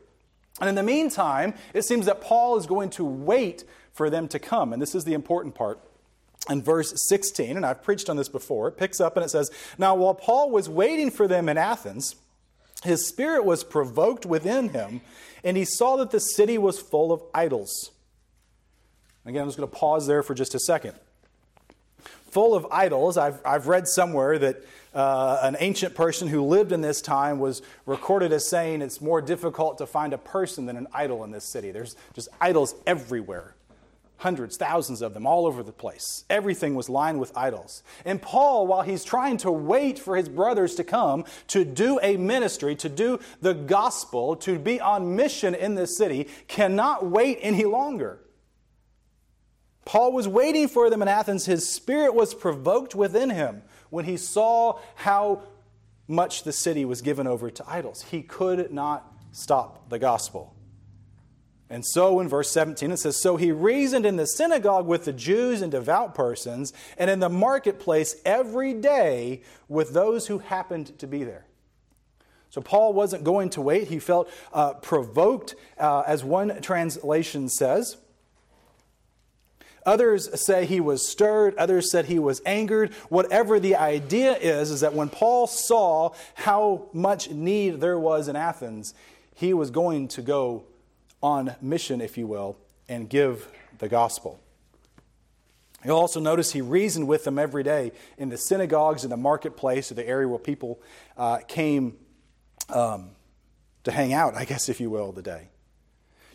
And 0.61 0.69
in 0.69 0.75
the 0.75 0.83
meantime, 0.83 1.55
it 1.73 1.85
seems 1.85 2.07
that 2.07 2.21
Paul 2.21 2.59
is 2.59 2.67
going 2.67 2.91
to 2.91 3.05
wait 3.05 3.65
for 3.93 4.11
them 4.11 4.29
to 4.29 4.39
come. 4.39 4.73
And 4.73 4.81
this 4.83 4.95
is 4.95 5.05
the 5.05 5.15
important 5.15 5.55
part. 5.55 5.81
In 6.49 6.63
verse 6.63 6.95
16, 7.09 7.57
and 7.57 7.67
I've 7.67 7.83
preached 7.83 8.09
on 8.09 8.17
this 8.17 8.29
before, 8.29 8.69
it 8.69 8.77
picks 8.79 9.01
up 9.01 9.17
and 9.17 9.25
it 9.25 9.29
says, 9.29 9.51
Now 9.77 9.95
while 9.95 10.15
Paul 10.15 10.51
was 10.51 10.69
waiting 10.69 11.11
for 11.11 11.29
them 11.29 11.49
in 11.49 11.59
Athens, 11.59 12.17
his 12.85 13.07
spirit 13.09 13.45
was 13.45 13.65
provoked 13.65 14.25
within 14.25 14.71
him, 14.71 15.01
and 15.43 15.57
he 15.57 15.65
saw 15.65 15.97
that 15.97 16.11
the 16.11 16.21
city 16.21 16.57
was 16.57 16.79
full 16.79 17.13
of 17.13 17.23
idols. 17.35 17.91
Again, 19.27 19.43
I'm 19.43 19.49
just 19.49 19.59
going 19.59 19.69
to 19.69 19.77
pause 19.77 20.07
there 20.07 20.23
for 20.23 20.35
just 20.35 20.55
a 20.55 20.61
second. 20.61 20.95
Full 22.31 22.55
of 22.55 22.67
idols, 22.71 23.17
I've, 23.17 23.41
I've 23.45 23.67
read 23.67 23.89
somewhere 23.89 24.39
that 24.39 24.65
uh, 24.95 25.41
an 25.43 25.57
ancient 25.61 25.95
person 25.95 26.29
who 26.29 26.43
lived 26.45 26.73
in 26.73 26.81
this 26.81 27.01
time 27.01 27.39
was 27.39 27.63
recorded 27.87 28.33
as 28.33 28.49
saying 28.49 28.83
it's 28.83 29.01
more 29.01 29.21
difficult 29.21 29.79
to 29.79 29.87
find 29.87 30.13
a 30.13 30.19
person 30.19 30.67
than 30.67 30.77
an 30.77 30.87
idol 30.93 31.25
in 31.25 31.31
this 31.31 31.45
city. 31.45 31.71
There's 31.71 31.97
just 32.15 32.29
idols 32.41 32.75
everywhere 32.87 33.55
hundreds, 34.19 34.57
thousands 34.57 35.01
of 35.01 35.15
them 35.15 35.27
all 35.27 35.47
over 35.47 35.63
the 35.63 35.73
place. 35.73 36.25
Everything 36.29 36.75
was 36.75 36.89
lined 36.89 37.19
with 37.19 37.37
idols. 37.37 37.83
And 38.05 38.21
Paul, 38.21 38.67
while 38.67 38.83
he's 38.83 39.05
trying 39.05 39.39
to 39.39 39.51
wait 39.51 39.99
for 39.99 40.17
his 40.17 40.29
brothers 40.29 40.75
to 40.75 40.85
come 40.85 41.25
to 41.49 41.65
do 41.65 41.99
a 42.03 42.17
ministry, 42.17 42.75
to 42.77 42.89
do 42.89 43.21
the 43.41 43.55
gospel, 43.55 44.37
to 44.37 44.59
be 44.59 44.81
on 44.81 45.17
mission 45.17 45.55
in 45.55 45.77
this 45.77 45.97
city, 45.97 46.29
cannot 46.49 47.07
wait 47.07 47.39
any 47.41 47.65
longer. 47.65 48.19
Paul 49.89 50.13
was 50.13 50.29
waiting 50.29 50.69
for 50.69 50.91
them 50.91 51.01
in 51.01 51.09
Athens. 51.09 51.47
His 51.47 51.67
spirit 51.67 52.15
was 52.15 52.35
provoked 52.35 52.95
within 52.95 53.31
him 53.31 53.63
when 53.89 54.05
he 54.05 54.19
saw 54.19 54.81
how 54.97 55.45
much 56.07 56.43
the 56.43 56.53
city 56.53 56.85
was 56.85 57.01
given 57.01 57.27
over 57.27 57.51
to 57.51 57.65
idols. 57.67 58.03
He 58.03 58.21
could 58.21 58.71
not 58.71 59.11
stop 59.33 59.89
the 59.89 59.99
gospel. 59.99 60.55
And 61.71 61.87
so 61.87 62.21
in 62.21 62.29
verse 62.29 62.51
17 62.51 62.93
it 62.93 62.99
says, 62.99 63.19
So 63.19 63.39
he 63.39 63.51
reasoned 63.51 64.05
in 64.05 64.17
the 64.17 64.27
synagogue 64.27 64.87
with 64.87 65.07
the 65.07 65.13
Jews 65.15 65.63
and 65.63 65.73
devout 65.73 66.15
persons, 66.15 66.75
and 66.99 67.09
in 67.09 67.21
the 67.21 67.31
marketplace 67.31 68.17
every 68.27 68.75
day 68.75 69.41
with 69.69 69.95
those 69.95 70.27
who 70.27 70.41
happened 70.41 70.99
to 70.99 71.07
be 71.07 71.25
there. 71.25 71.47
So 72.51 72.61
Paul 72.61 72.93
wasn't 72.93 73.25
going 73.25 73.49
to 73.51 73.63
wait. 73.63 73.89
He 73.89 74.01
felt 74.01 74.31
uh, 74.53 74.75
provoked, 74.75 75.55
uh, 75.79 76.03
as 76.07 76.23
one 76.23 76.61
translation 76.61 77.49
says. 77.49 77.97
Others 79.87 80.41
say 80.41 80.67
he 80.67 80.81
was 80.81 81.07
stirred. 81.07 81.55
Others 81.57 81.91
said 81.91 82.07
he 82.07 82.19
was 82.19 82.43
angered. 82.45 82.93
Whatever 83.09 83.59
the 83.61 83.77
idea 83.77 84.37
is, 84.37 84.71
is 84.71 84.81
that 84.81 84.95
when 84.95 85.09
Paul 85.09 85.47
saw 85.47 86.13
how 86.35 86.89
much 86.93 87.31
need 87.31 87.81
there 87.81 87.99
was 87.99 88.29
in 88.29 88.37
Athens, 88.37 88.95
he 89.35 89.55
was 89.55 89.71
going 89.71 90.09
to 90.09 90.23
go 90.23 90.65
on 91.23 91.55
mission, 91.61 92.01
if 92.01 92.19
you 92.19 92.27
will, 92.27 92.57
and 92.89 93.09
give 93.09 93.49
the 93.79 93.89
gospel. 93.89 94.41
You'll 95.85 95.99
also 95.99 96.19
notice 96.19 96.53
he 96.53 96.61
reasoned 96.61 97.07
with 97.07 97.25
them 97.25 97.39
every 97.39 97.63
day 97.63 97.93
in 98.17 98.31
the 98.31 98.37
synagogues, 98.37 99.05
in 99.05 99.11
the 99.11 99.17
marketplace, 99.17 99.93
or 99.93 99.95
the 99.95 100.07
area 100.07 100.27
where 100.27 100.39
people 100.39 100.81
uh, 101.17 101.39
came 101.47 101.97
um, 102.69 103.11
to 103.85 103.93
hang 103.93 104.13
out, 104.13 104.35
I 104.35 104.45
guess, 104.45 104.69
if 104.69 104.81
you 104.81 104.91
will, 104.91 105.13
the 105.13 105.23
day. 105.23 105.49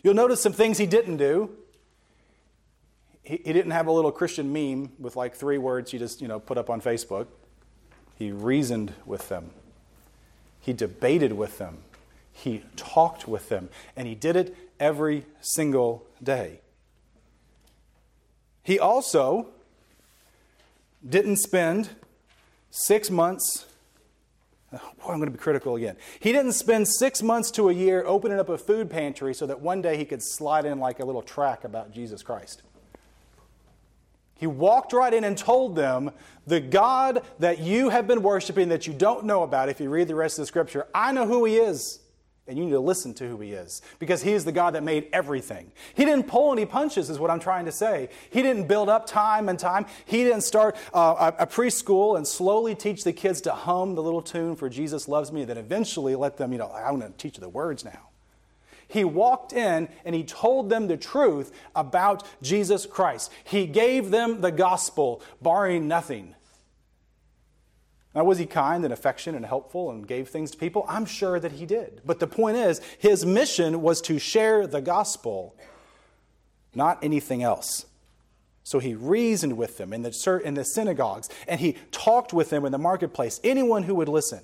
You'll 0.02 0.14
notice 0.14 0.40
some 0.40 0.52
things 0.52 0.78
he 0.78 0.86
didn't 0.86 1.18
do 1.18 1.50
he, 3.24 3.40
he 3.44 3.52
didn't 3.52 3.72
have 3.72 3.86
a 3.86 3.92
little 3.92 4.12
Christian 4.12 4.52
meme 4.52 4.92
with 4.98 5.16
like 5.16 5.34
three 5.34 5.58
words 5.58 5.90
he 5.90 5.98
just, 5.98 6.20
you 6.20 6.28
know, 6.28 6.38
put 6.38 6.58
up 6.58 6.70
on 6.70 6.80
Facebook. 6.80 7.26
He 8.16 8.30
reasoned 8.30 8.92
with 9.04 9.28
them. 9.28 9.50
He 10.60 10.72
debated 10.72 11.32
with 11.32 11.58
them. 11.58 11.78
He 12.32 12.62
talked 12.76 13.26
with 13.26 13.48
them. 13.48 13.70
And 13.96 14.06
he 14.06 14.14
did 14.14 14.36
it 14.36 14.56
every 14.78 15.24
single 15.40 16.06
day. 16.22 16.60
He 18.62 18.78
also 18.78 19.48
didn't 21.06 21.36
spend 21.36 21.90
six 22.70 23.10
months. 23.10 23.66
Oh, 24.72 24.78
boy, 24.98 25.12
I'm 25.12 25.18
going 25.18 25.30
to 25.30 25.36
be 25.36 25.38
critical 25.38 25.76
again. 25.76 25.96
He 26.18 26.32
didn't 26.32 26.52
spend 26.52 26.88
six 26.88 27.22
months 27.22 27.50
to 27.52 27.68
a 27.68 27.72
year 27.72 28.04
opening 28.06 28.38
up 28.38 28.48
a 28.48 28.58
food 28.58 28.90
pantry 28.90 29.34
so 29.34 29.46
that 29.46 29.60
one 29.60 29.82
day 29.82 29.96
he 29.96 30.04
could 30.04 30.22
slide 30.22 30.64
in 30.64 30.78
like 30.78 30.98
a 30.98 31.04
little 31.04 31.22
track 31.22 31.64
about 31.64 31.92
Jesus 31.92 32.22
Christ. 32.22 32.62
He 34.36 34.46
walked 34.46 34.92
right 34.92 35.12
in 35.12 35.24
and 35.24 35.38
told 35.38 35.76
them, 35.76 36.10
The 36.46 36.60
God 36.60 37.22
that 37.38 37.60
you 37.60 37.90
have 37.90 38.06
been 38.06 38.22
worshiping 38.22 38.68
that 38.70 38.86
you 38.86 38.92
don't 38.92 39.24
know 39.24 39.42
about, 39.42 39.68
if 39.68 39.80
you 39.80 39.88
read 39.88 40.08
the 40.08 40.14
rest 40.14 40.38
of 40.38 40.42
the 40.42 40.46
scripture, 40.46 40.86
I 40.94 41.12
know 41.12 41.26
who 41.26 41.44
he 41.44 41.56
is. 41.56 42.00
And 42.46 42.58
you 42.58 42.64
need 42.64 42.72
to 42.72 42.80
listen 42.80 43.14
to 43.14 43.26
who 43.26 43.40
he 43.40 43.52
is 43.52 43.80
because 43.98 44.22
he 44.22 44.32
is 44.32 44.44
the 44.44 44.52
God 44.52 44.74
that 44.74 44.82
made 44.82 45.08
everything. 45.14 45.72
He 45.94 46.04
didn't 46.04 46.26
pull 46.26 46.52
any 46.52 46.66
punches, 46.66 47.08
is 47.08 47.18
what 47.18 47.30
I'm 47.30 47.40
trying 47.40 47.64
to 47.64 47.72
say. 47.72 48.10
He 48.28 48.42
didn't 48.42 48.66
build 48.66 48.90
up 48.90 49.06
time 49.06 49.48
and 49.48 49.58
time. 49.58 49.86
He 50.04 50.24
didn't 50.24 50.42
start 50.42 50.76
uh, 50.92 51.32
a, 51.38 51.46
preschool 51.46 52.18
and 52.18 52.28
slowly 52.28 52.74
teach 52.74 53.02
the 53.02 53.14
kids 53.14 53.40
to 53.42 53.52
hum 53.52 53.94
the 53.94 54.02
little 54.02 54.20
tune 54.20 54.56
for 54.56 54.68
Jesus 54.68 55.08
Loves 55.08 55.32
Me, 55.32 55.46
then 55.46 55.56
eventually 55.56 56.14
let 56.16 56.36
them, 56.36 56.52
you 56.52 56.58
know, 56.58 56.70
I'm 56.70 57.00
going 57.00 57.10
to 57.10 57.16
teach 57.16 57.38
you 57.38 57.40
the 57.40 57.48
words 57.48 57.82
now. 57.82 58.10
He 58.88 59.04
walked 59.04 59.52
in 59.52 59.88
and 60.04 60.14
he 60.14 60.24
told 60.24 60.70
them 60.70 60.86
the 60.86 60.96
truth 60.96 61.52
about 61.74 62.24
Jesus 62.42 62.86
Christ. 62.86 63.30
He 63.44 63.66
gave 63.66 64.10
them 64.10 64.40
the 64.40 64.52
gospel, 64.52 65.22
barring 65.40 65.88
nothing. 65.88 66.34
Now, 68.14 68.22
was 68.22 68.38
he 68.38 68.46
kind 68.46 68.84
and 68.84 68.92
affectionate 68.92 69.38
and 69.38 69.46
helpful 69.46 69.90
and 69.90 70.06
gave 70.06 70.28
things 70.28 70.52
to 70.52 70.56
people? 70.56 70.84
I'm 70.88 71.04
sure 71.04 71.40
that 71.40 71.52
he 71.52 71.66
did. 71.66 72.00
But 72.06 72.20
the 72.20 72.28
point 72.28 72.56
is, 72.56 72.80
his 72.98 73.26
mission 73.26 73.82
was 73.82 74.00
to 74.02 74.20
share 74.20 74.68
the 74.68 74.80
gospel, 74.80 75.56
not 76.74 77.02
anything 77.02 77.42
else. 77.42 77.86
So 78.62 78.78
he 78.78 78.94
reasoned 78.94 79.56
with 79.56 79.78
them 79.78 79.92
in 79.92 80.02
the, 80.02 80.42
in 80.44 80.54
the 80.54 80.64
synagogues, 80.64 81.28
and 81.48 81.60
he 81.60 81.76
talked 81.90 82.32
with 82.32 82.50
them 82.50 82.64
in 82.64 82.70
the 82.70 82.78
marketplace, 82.78 83.40
anyone 83.42 83.82
who 83.82 83.96
would 83.96 84.08
listen. 84.08 84.40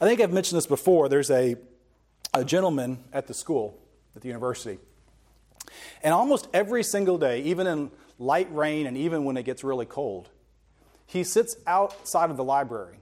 I 0.00 0.06
think 0.06 0.20
I've 0.20 0.32
mentioned 0.32 0.56
this 0.56 0.66
before. 0.66 1.08
There's 1.08 1.30
a, 1.30 1.56
a 2.34 2.44
gentleman 2.44 2.98
at 3.12 3.26
the 3.26 3.34
school, 3.34 3.78
at 4.14 4.22
the 4.22 4.28
university. 4.28 4.78
And 6.02 6.14
almost 6.14 6.48
every 6.52 6.82
single 6.82 7.18
day, 7.18 7.42
even 7.42 7.66
in 7.66 7.90
light 8.18 8.48
rain 8.54 8.86
and 8.86 8.96
even 8.96 9.24
when 9.24 9.36
it 9.36 9.44
gets 9.44 9.62
really 9.64 9.86
cold, 9.86 10.28
he 11.06 11.24
sits 11.24 11.56
outside 11.66 12.30
of 12.30 12.36
the 12.36 12.44
library 12.44 12.98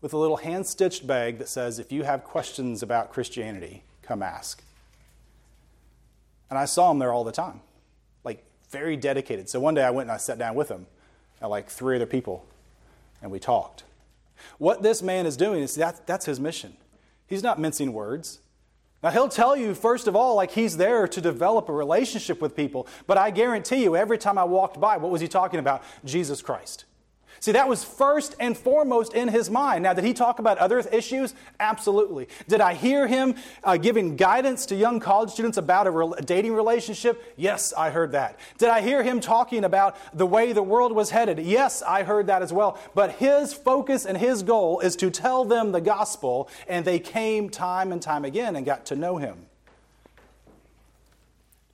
with 0.00 0.12
a 0.12 0.18
little 0.18 0.36
hand 0.36 0.66
stitched 0.66 1.06
bag 1.06 1.38
that 1.38 1.48
says, 1.48 1.78
If 1.78 1.90
you 1.90 2.04
have 2.04 2.22
questions 2.22 2.82
about 2.82 3.12
Christianity, 3.12 3.82
come 4.02 4.22
ask. 4.22 4.62
And 6.48 6.58
I 6.58 6.64
saw 6.64 6.90
him 6.90 6.98
there 6.98 7.12
all 7.12 7.24
the 7.24 7.32
time, 7.32 7.60
like 8.22 8.44
very 8.70 8.96
dedicated. 8.96 9.48
So 9.48 9.58
one 9.58 9.74
day 9.74 9.82
I 9.82 9.90
went 9.90 10.08
and 10.08 10.14
I 10.14 10.18
sat 10.18 10.38
down 10.38 10.54
with 10.54 10.68
him 10.68 10.86
and 11.40 11.50
like 11.50 11.68
three 11.68 11.96
other 11.96 12.06
people, 12.06 12.46
and 13.20 13.30
we 13.30 13.40
talked. 13.40 13.82
What 14.58 14.82
this 14.82 15.02
man 15.02 15.26
is 15.26 15.36
doing 15.36 15.62
is 15.62 15.74
that, 15.74 16.06
that's 16.06 16.26
his 16.26 16.38
mission. 16.38 16.76
He's 17.26 17.42
not 17.42 17.58
mincing 17.58 17.92
words. 17.92 18.40
Now, 19.02 19.10
he'll 19.10 19.28
tell 19.28 19.56
you, 19.56 19.74
first 19.74 20.06
of 20.06 20.16
all, 20.16 20.34
like 20.34 20.52
he's 20.52 20.76
there 20.76 21.06
to 21.06 21.20
develop 21.20 21.68
a 21.68 21.72
relationship 21.72 22.40
with 22.40 22.56
people. 22.56 22.88
But 23.06 23.18
I 23.18 23.30
guarantee 23.30 23.82
you, 23.82 23.94
every 23.94 24.18
time 24.18 24.38
I 24.38 24.44
walked 24.44 24.80
by, 24.80 24.96
what 24.96 25.10
was 25.10 25.20
he 25.20 25.28
talking 25.28 25.60
about? 25.60 25.82
Jesus 26.04 26.42
Christ. 26.42 26.86
See, 27.40 27.52
that 27.52 27.68
was 27.68 27.84
first 27.84 28.34
and 28.40 28.56
foremost 28.56 29.12
in 29.12 29.28
his 29.28 29.50
mind. 29.50 29.82
Now, 29.82 29.92
did 29.92 30.04
he 30.04 30.14
talk 30.14 30.38
about 30.38 30.58
other 30.58 30.78
issues? 30.78 31.34
Absolutely. 31.60 32.28
Did 32.48 32.60
I 32.60 32.74
hear 32.74 33.06
him 33.06 33.34
uh, 33.62 33.76
giving 33.76 34.16
guidance 34.16 34.66
to 34.66 34.74
young 34.74 35.00
college 35.00 35.30
students 35.30 35.58
about 35.58 35.86
a, 35.86 35.90
re- 35.90 36.12
a 36.16 36.22
dating 36.22 36.54
relationship? 36.54 37.34
Yes, 37.36 37.72
I 37.76 37.90
heard 37.90 38.12
that. 38.12 38.38
Did 38.58 38.70
I 38.70 38.80
hear 38.80 39.02
him 39.02 39.20
talking 39.20 39.64
about 39.64 39.96
the 40.16 40.26
way 40.26 40.52
the 40.52 40.62
world 40.62 40.92
was 40.92 41.10
headed? 41.10 41.38
Yes, 41.38 41.82
I 41.82 42.02
heard 42.02 42.26
that 42.28 42.42
as 42.42 42.52
well. 42.52 42.78
But 42.94 43.12
his 43.12 43.52
focus 43.52 44.06
and 44.06 44.16
his 44.16 44.42
goal 44.42 44.80
is 44.80 44.96
to 44.96 45.10
tell 45.10 45.44
them 45.44 45.72
the 45.72 45.80
gospel, 45.80 46.48
and 46.66 46.84
they 46.84 46.98
came 46.98 47.50
time 47.50 47.92
and 47.92 48.00
time 48.00 48.24
again 48.24 48.56
and 48.56 48.64
got 48.64 48.86
to 48.86 48.96
know 48.96 49.18
him. 49.18 49.46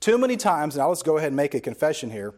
Too 0.01 0.19
many 0.19 0.37
times, 0.37 0.75
and 0.75 0.83
I'll 0.83 0.93
just 0.93 1.05
go 1.05 1.17
ahead 1.17 1.29
and 1.29 1.37
make 1.37 1.55
a 1.55 1.61
confession 1.61 2.11
here 2.11 2.35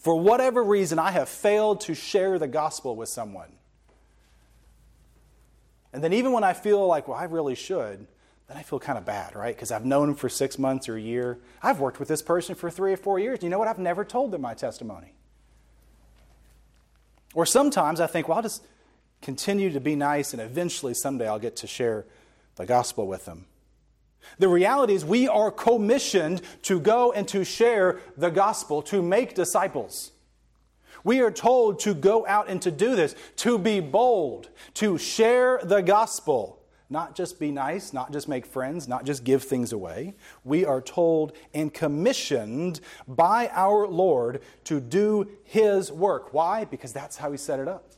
for 0.00 0.18
whatever 0.18 0.64
reason, 0.64 0.98
I 0.98 1.10
have 1.10 1.28
failed 1.28 1.82
to 1.82 1.94
share 1.94 2.38
the 2.38 2.48
gospel 2.48 2.96
with 2.96 3.10
someone. 3.10 3.52
And 5.92 6.02
then, 6.02 6.14
even 6.14 6.32
when 6.32 6.42
I 6.42 6.54
feel 6.54 6.86
like, 6.86 7.06
well, 7.06 7.18
I 7.18 7.24
really 7.24 7.54
should, 7.54 8.06
then 8.48 8.56
I 8.56 8.62
feel 8.62 8.78
kind 8.80 8.96
of 8.96 9.04
bad, 9.04 9.36
right? 9.36 9.54
Because 9.54 9.70
I've 9.70 9.84
known 9.84 10.08
them 10.08 10.16
for 10.16 10.30
six 10.30 10.58
months 10.58 10.88
or 10.88 10.96
a 10.96 11.00
year. 11.00 11.38
I've 11.62 11.80
worked 11.80 12.00
with 12.00 12.08
this 12.08 12.22
person 12.22 12.54
for 12.54 12.70
three 12.70 12.94
or 12.94 12.96
four 12.96 13.18
years. 13.18 13.42
You 13.42 13.50
know 13.50 13.58
what? 13.58 13.68
I've 13.68 13.78
never 13.78 14.04
told 14.04 14.30
them 14.30 14.40
my 14.40 14.54
testimony. 14.54 15.12
Or 17.34 17.44
sometimes 17.44 18.00
I 18.00 18.06
think, 18.06 18.26
well, 18.26 18.38
I'll 18.38 18.42
just 18.42 18.64
continue 19.20 19.70
to 19.70 19.80
be 19.80 19.96
nice, 19.96 20.32
and 20.32 20.40
eventually 20.40 20.94
someday 20.94 21.28
I'll 21.28 21.38
get 21.38 21.56
to 21.56 21.66
share 21.66 22.06
the 22.56 22.64
gospel 22.64 23.06
with 23.06 23.26
them. 23.26 23.44
The 24.38 24.48
reality 24.48 24.94
is, 24.94 25.04
we 25.04 25.28
are 25.28 25.50
commissioned 25.50 26.42
to 26.62 26.80
go 26.80 27.12
and 27.12 27.26
to 27.28 27.44
share 27.44 28.00
the 28.16 28.30
gospel, 28.30 28.82
to 28.82 29.02
make 29.02 29.34
disciples. 29.34 30.12
We 31.04 31.20
are 31.20 31.30
told 31.30 31.80
to 31.80 31.94
go 31.94 32.26
out 32.26 32.48
and 32.48 32.60
to 32.62 32.70
do 32.70 32.94
this, 32.94 33.14
to 33.36 33.58
be 33.58 33.80
bold, 33.80 34.50
to 34.74 34.98
share 34.98 35.60
the 35.62 35.82
gospel. 35.82 36.58
Not 36.92 37.14
just 37.14 37.38
be 37.38 37.52
nice, 37.52 37.92
not 37.92 38.12
just 38.12 38.28
make 38.28 38.44
friends, 38.44 38.88
not 38.88 39.04
just 39.04 39.22
give 39.22 39.44
things 39.44 39.72
away. 39.72 40.16
We 40.44 40.64
are 40.64 40.80
told 40.80 41.32
and 41.54 41.72
commissioned 41.72 42.80
by 43.06 43.48
our 43.52 43.86
Lord 43.86 44.42
to 44.64 44.80
do 44.80 45.28
His 45.44 45.92
work. 45.92 46.34
Why? 46.34 46.64
Because 46.64 46.92
that's 46.92 47.16
how 47.16 47.30
He 47.30 47.38
set 47.38 47.60
it 47.60 47.68
up. 47.68 47.92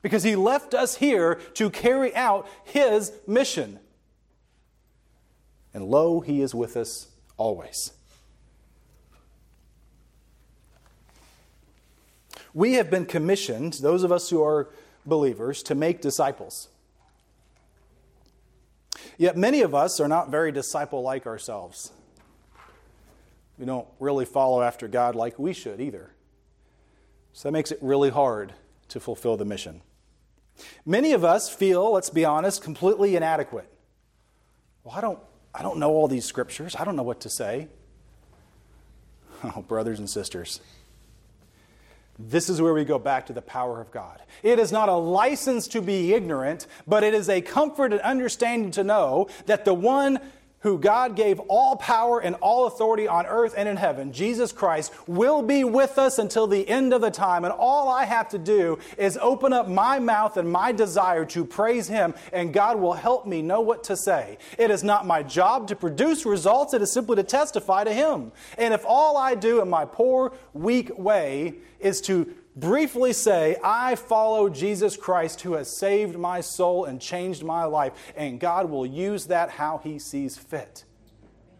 Because 0.00 0.22
He 0.22 0.36
left 0.36 0.74
us 0.74 0.96
here 0.96 1.34
to 1.54 1.70
carry 1.70 2.14
out 2.14 2.48
His 2.64 3.12
mission 3.26 3.80
and 5.74 5.84
lo, 5.84 6.20
he 6.20 6.40
is 6.40 6.54
with 6.54 6.76
us 6.76 7.08
always. 7.36 7.92
We 12.54 12.74
have 12.74 12.90
been 12.90 13.06
commissioned, 13.06 13.74
those 13.74 14.02
of 14.02 14.10
us 14.10 14.30
who 14.30 14.42
are 14.42 14.68
believers, 15.06 15.62
to 15.64 15.74
make 15.74 16.00
disciples. 16.00 16.68
Yet 19.16 19.36
many 19.36 19.62
of 19.62 19.74
us 19.74 20.00
are 20.00 20.08
not 20.08 20.30
very 20.30 20.52
disciple 20.52 21.02
like 21.02 21.26
ourselves. 21.26 21.92
We 23.58 23.66
don't 23.66 23.86
really 23.98 24.24
follow 24.24 24.62
after 24.62 24.88
God 24.88 25.14
like 25.14 25.38
we 25.38 25.52
should 25.52 25.80
either. 25.80 26.12
So 27.32 27.48
that 27.48 27.52
makes 27.52 27.70
it 27.70 27.78
really 27.80 28.10
hard 28.10 28.54
to 28.88 29.00
fulfill 29.00 29.36
the 29.36 29.44
mission. 29.44 29.82
Many 30.86 31.12
of 31.12 31.24
us 31.24 31.48
feel, 31.48 31.92
let's 31.92 32.10
be 32.10 32.24
honest, 32.24 32.62
completely 32.62 33.14
inadequate. 33.16 33.72
Well, 34.82 34.94
I 34.96 35.00
don't 35.00 35.18
I 35.58 35.62
don't 35.62 35.78
know 35.78 35.90
all 35.90 36.06
these 36.06 36.24
scriptures. 36.24 36.76
I 36.76 36.84
don't 36.84 36.96
know 36.96 37.02
what 37.02 37.20
to 37.20 37.30
say. 37.30 37.68
Oh, 39.44 39.62
brothers 39.62 40.00
and 40.00 40.10
sisters, 40.10 40.60
this 42.18 42.48
is 42.48 42.60
where 42.60 42.74
we 42.74 42.84
go 42.84 42.98
back 42.98 43.26
to 43.26 43.32
the 43.32 43.40
power 43.40 43.80
of 43.80 43.92
God. 43.92 44.20
It 44.42 44.58
is 44.58 44.72
not 44.72 44.88
a 44.88 44.96
license 44.96 45.68
to 45.68 45.80
be 45.80 46.12
ignorant, 46.12 46.66
but 46.88 47.04
it 47.04 47.14
is 47.14 47.28
a 47.28 47.40
comfort 47.40 47.92
and 47.92 48.00
understanding 48.00 48.72
to 48.72 48.82
know 48.82 49.28
that 49.46 49.64
the 49.64 49.74
one 49.74 50.18
who 50.60 50.78
God 50.78 51.14
gave 51.14 51.38
all 51.40 51.76
power 51.76 52.20
and 52.20 52.34
all 52.36 52.66
authority 52.66 53.06
on 53.06 53.26
earth 53.26 53.54
and 53.56 53.68
in 53.68 53.76
heaven, 53.76 54.12
Jesus 54.12 54.52
Christ, 54.52 54.92
will 55.06 55.42
be 55.42 55.62
with 55.64 55.98
us 55.98 56.18
until 56.18 56.46
the 56.46 56.68
end 56.68 56.92
of 56.92 57.00
the 57.00 57.10
time. 57.10 57.44
And 57.44 57.52
all 57.52 57.88
I 57.88 58.04
have 58.04 58.28
to 58.30 58.38
do 58.38 58.78
is 58.96 59.16
open 59.20 59.52
up 59.52 59.68
my 59.68 59.98
mouth 59.98 60.36
and 60.36 60.50
my 60.50 60.72
desire 60.72 61.24
to 61.26 61.44
praise 61.44 61.88
Him, 61.88 62.14
and 62.32 62.52
God 62.52 62.78
will 62.78 62.94
help 62.94 63.26
me 63.26 63.42
know 63.42 63.60
what 63.60 63.84
to 63.84 63.96
say. 63.96 64.38
It 64.58 64.70
is 64.70 64.82
not 64.82 65.06
my 65.06 65.22
job 65.22 65.68
to 65.68 65.76
produce 65.76 66.26
results, 66.26 66.74
it 66.74 66.82
is 66.82 66.90
simply 66.90 67.16
to 67.16 67.22
testify 67.22 67.84
to 67.84 67.92
Him. 67.92 68.32
And 68.56 68.74
if 68.74 68.84
all 68.84 69.16
I 69.16 69.34
do 69.34 69.60
in 69.62 69.70
my 69.70 69.84
poor, 69.84 70.32
weak 70.52 70.96
way 70.98 71.54
is 71.78 72.00
to 72.02 72.34
briefly 72.58 73.12
say, 73.12 73.56
I 73.62 73.94
follow 73.94 74.48
Jesus 74.48 74.96
Christ 74.96 75.42
who 75.42 75.54
has 75.54 75.74
saved 75.74 76.18
my 76.18 76.40
soul 76.40 76.84
and 76.84 77.00
changed 77.00 77.44
my 77.44 77.64
life, 77.64 77.92
and 78.16 78.40
God 78.40 78.70
will 78.70 78.86
use 78.86 79.26
that 79.26 79.50
how 79.50 79.78
He 79.78 79.98
sees 79.98 80.36
fit. 80.36 80.84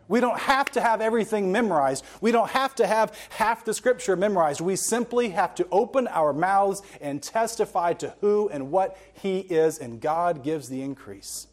We 0.09 0.21
don't 0.21 0.39
have 0.39 0.71
to 0.71 0.81
have 0.81 1.03
everything 1.03 1.53
memorized. 1.53 2.03
We 2.23 2.33
don't 2.33 2.51
have 2.51 2.75
to 2.77 2.87
have 2.87 3.15
half 3.29 3.65
the 3.67 3.75
scripture 3.75 4.17
memorized. 4.17 4.63
We 4.63 4.75
simply 4.75 5.29
have 5.31 5.55
to 5.57 5.69
open 5.71 6.09
our 6.09 6.33
mouths 6.33 6.81
and 7.01 7.23
testify 7.23 7.93
to 7.95 8.15
who 8.23 8.49
and 8.49 8.71
what 8.71 8.97
He 9.13 9.41
is, 9.41 9.79
and 9.79 10.01
God 10.01 10.43
gives 10.43 10.71
the 10.71 10.81
increase. 10.81 11.47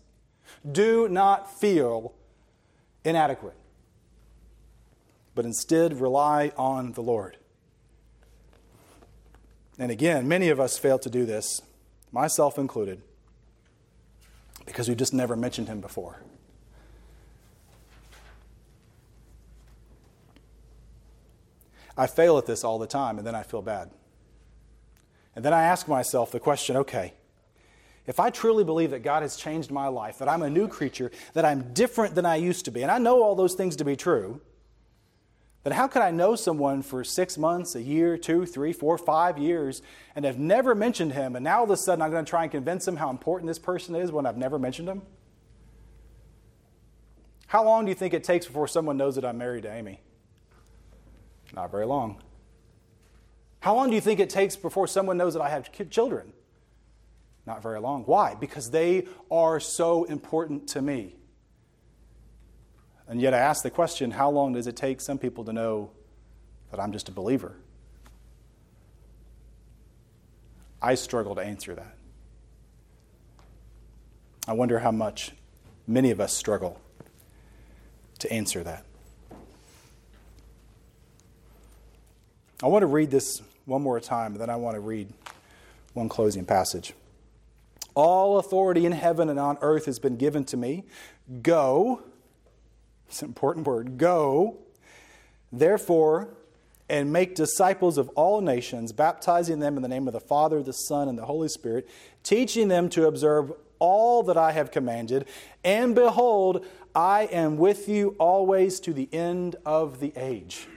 Do 0.69 1.09
not 1.09 1.51
feel 1.59 2.13
inadequate, 3.03 3.57
but 5.35 5.43
instead 5.43 5.99
rely 5.99 6.53
on 6.55 6.93
the 6.93 7.03
Lord. 7.03 7.37
And 9.77 9.91
again, 9.91 10.27
many 10.27 10.49
of 10.49 10.59
us 10.59 10.77
fail 10.77 10.97
to 10.99 11.09
do 11.09 11.25
this, 11.25 11.61
myself 12.11 12.57
included, 12.57 13.01
because 14.65 14.87
we 14.87 14.95
just 14.95 15.13
never 15.13 15.35
mentioned 15.35 15.67
him 15.67 15.81
before. 15.81 16.21
I 21.97 22.07
fail 22.07 22.37
at 22.37 22.45
this 22.45 22.63
all 22.63 22.79
the 22.79 22.87
time, 22.87 23.17
and 23.17 23.27
then 23.27 23.35
I 23.35 23.43
feel 23.43 23.61
bad. 23.61 23.89
And 25.35 25.43
then 25.43 25.53
I 25.53 25.63
ask 25.63 25.87
myself 25.87 26.31
the 26.31 26.39
question 26.39 26.77
okay, 26.77 27.13
if 28.07 28.19
I 28.19 28.29
truly 28.29 28.63
believe 28.63 28.91
that 28.91 28.99
God 28.99 29.23
has 29.23 29.35
changed 29.35 29.71
my 29.71 29.87
life, 29.87 30.19
that 30.19 30.29
I'm 30.29 30.41
a 30.41 30.49
new 30.49 30.67
creature, 30.67 31.11
that 31.33 31.43
I'm 31.43 31.73
different 31.73 32.15
than 32.15 32.25
I 32.25 32.35
used 32.35 32.65
to 32.65 32.71
be, 32.71 32.81
and 32.81 32.91
I 32.91 32.97
know 32.97 33.23
all 33.23 33.35
those 33.35 33.55
things 33.55 33.75
to 33.77 33.85
be 33.85 33.95
true, 33.95 34.41
then 35.65 35.73
how 35.73 35.87
could 35.87 36.03
I 36.03 36.11
know 36.11 36.35
someone 36.35 36.83
for 36.83 37.03
six 37.03 37.39
months, 37.39 37.73
a 37.73 37.81
year, 37.81 38.19
two, 38.19 38.45
three, 38.45 38.71
four, 38.71 38.99
five 38.99 39.39
years, 39.39 39.81
and 40.15 40.23
have 40.23 40.37
never 40.37 40.75
mentioned 40.75 41.13
him, 41.13 41.35
and 41.35 41.43
now 41.43 41.57
all 41.57 41.63
of 41.63 41.71
a 41.71 41.77
sudden 41.77 42.03
I'm 42.03 42.11
going 42.11 42.23
to 42.23 42.29
try 42.29 42.43
and 42.43 42.51
convince 42.51 42.87
him 42.87 42.97
how 42.97 43.09
important 43.09 43.47
this 43.47 43.57
person 43.57 43.95
is 43.95 44.11
when 44.11 44.27
I've 44.27 44.37
never 44.37 44.59
mentioned 44.59 44.87
him? 44.87 45.01
How 47.47 47.63
long 47.63 47.85
do 47.85 47.89
you 47.89 47.95
think 47.95 48.13
it 48.13 48.23
takes 48.23 48.45
before 48.45 48.67
someone 48.67 48.95
knows 48.95 49.15
that 49.15 49.25
I'm 49.25 49.39
married 49.39 49.63
to 49.63 49.73
Amy? 49.73 50.01
Not 51.55 51.71
very 51.71 51.87
long. 51.87 52.21
How 53.59 53.73
long 53.73 53.89
do 53.89 53.95
you 53.95 54.01
think 54.01 54.19
it 54.19 54.29
takes 54.29 54.55
before 54.55 54.87
someone 54.87 55.17
knows 55.17 55.33
that 55.33 55.41
I 55.41 55.49
have 55.49 55.71
children? 55.89 56.31
Not 57.47 57.63
very 57.63 57.79
long. 57.79 58.03
Why? 58.03 58.35
Because 58.35 58.69
they 58.69 59.07
are 59.31 59.59
so 59.59 60.03
important 60.03 60.67
to 60.69 60.81
me. 60.83 61.15
And 63.07 63.21
yet 63.21 63.33
I 63.33 63.37
ask 63.37 63.63
the 63.63 63.69
question 63.69 64.11
how 64.11 64.29
long 64.29 64.53
does 64.53 64.67
it 64.67 64.75
take 64.75 64.99
some 65.01 65.17
people 65.17 65.43
to 65.45 65.53
know 65.53 65.91
that 66.71 66.79
I'm 66.79 66.91
just 66.91 67.09
a 67.09 67.11
believer? 67.11 67.55
I 70.81 70.95
struggle 70.95 71.35
to 71.35 71.41
answer 71.41 71.75
that. 71.75 71.95
I 74.47 74.53
wonder 74.53 74.79
how 74.79 74.91
much 74.91 75.31
many 75.87 76.11
of 76.11 76.19
us 76.19 76.33
struggle 76.33 76.79
to 78.19 78.31
answer 78.31 78.63
that. 78.63 78.85
I 82.61 82.67
want 82.67 82.83
to 82.83 82.87
read 82.87 83.11
this 83.11 83.41
one 83.65 83.81
more 83.81 83.99
time, 83.99 84.33
and 84.33 84.41
then 84.41 84.49
I 84.49 84.55
want 84.55 84.75
to 84.75 84.79
read 84.79 85.11
one 85.93 86.09
closing 86.09 86.45
passage. 86.45 86.93
All 87.95 88.37
authority 88.37 88.85
in 88.85 88.91
heaven 88.91 89.29
and 89.29 89.39
on 89.39 89.57
earth 89.61 89.85
has 89.85 89.99
been 89.99 90.17
given 90.17 90.45
to 90.45 90.57
me. 90.57 90.83
Go, 91.41 92.03
it's 93.07 93.21
an 93.21 93.27
important 93.27 93.67
word, 93.67 93.97
go, 93.97 94.57
therefore, 95.51 96.29
and 96.87 97.11
make 97.11 97.35
disciples 97.35 97.97
of 97.97 98.09
all 98.09 98.41
nations, 98.41 98.91
baptizing 98.91 99.59
them 99.59 99.75
in 99.75 99.81
the 99.81 99.89
name 99.89 100.07
of 100.07 100.13
the 100.13 100.19
Father, 100.19 100.61
the 100.61 100.71
Son, 100.71 101.07
and 101.07 101.17
the 101.17 101.25
Holy 101.25 101.47
Spirit, 101.47 101.89
teaching 102.23 102.67
them 102.67 102.89
to 102.89 103.07
observe 103.07 103.51
all 103.79 104.23
that 104.23 104.37
I 104.37 104.51
have 104.51 104.71
commanded. 104.71 105.25
And 105.63 105.95
behold, 105.95 106.65
I 106.93 107.23
am 107.23 107.57
with 107.57 107.89
you 107.89 108.15
always 108.19 108.79
to 108.81 108.93
the 108.93 109.09
end 109.11 109.55
of 109.65 109.99
the 109.99 110.13
age. 110.15 110.67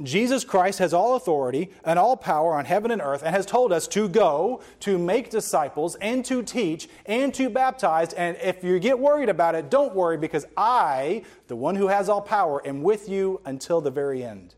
Jesus 0.00 0.44
Christ 0.44 0.78
has 0.78 0.94
all 0.94 1.16
authority 1.16 1.70
and 1.84 1.98
all 1.98 2.16
power 2.16 2.54
on 2.54 2.64
heaven 2.64 2.90
and 2.90 3.02
earth 3.02 3.22
and 3.22 3.34
has 3.34 3.46
told 3.46 3.72
us 3.72 3.86
to 3.88 4.08
go, 4.08 4.62
to 4.80 4.98
make 4.98 5.30
disciples, 5.30 5.96
and 5.96 6.24
to 6.24 6.42
teach, 6.42 6.88
and 7.06 7.32
to 7.34 7.50
baptize. 7.50 8.12
And 8.14 8.36
if 8.42 8.64
you 8.64 8.78
get 8.78 8.98
worried 8.98 9.28
about 9.28 9.54
it, 9.54 9.70
don't 9.70 9.94
worry 9.94 10.16
because 10.16 10.46
I, 10.56 11.24
the 11.48 11.56
one 11.56 11.76
who 11.76 11.88
has 11.88 12.08
all 12.08 12.22
power, 12.22 12.66
am 12.66 12.82
with 12.82 13.08
you 13.08 13.40
until 13.44 13.80
the 13.80 13.90
very 13.90 14.24
end. 14.24 14.54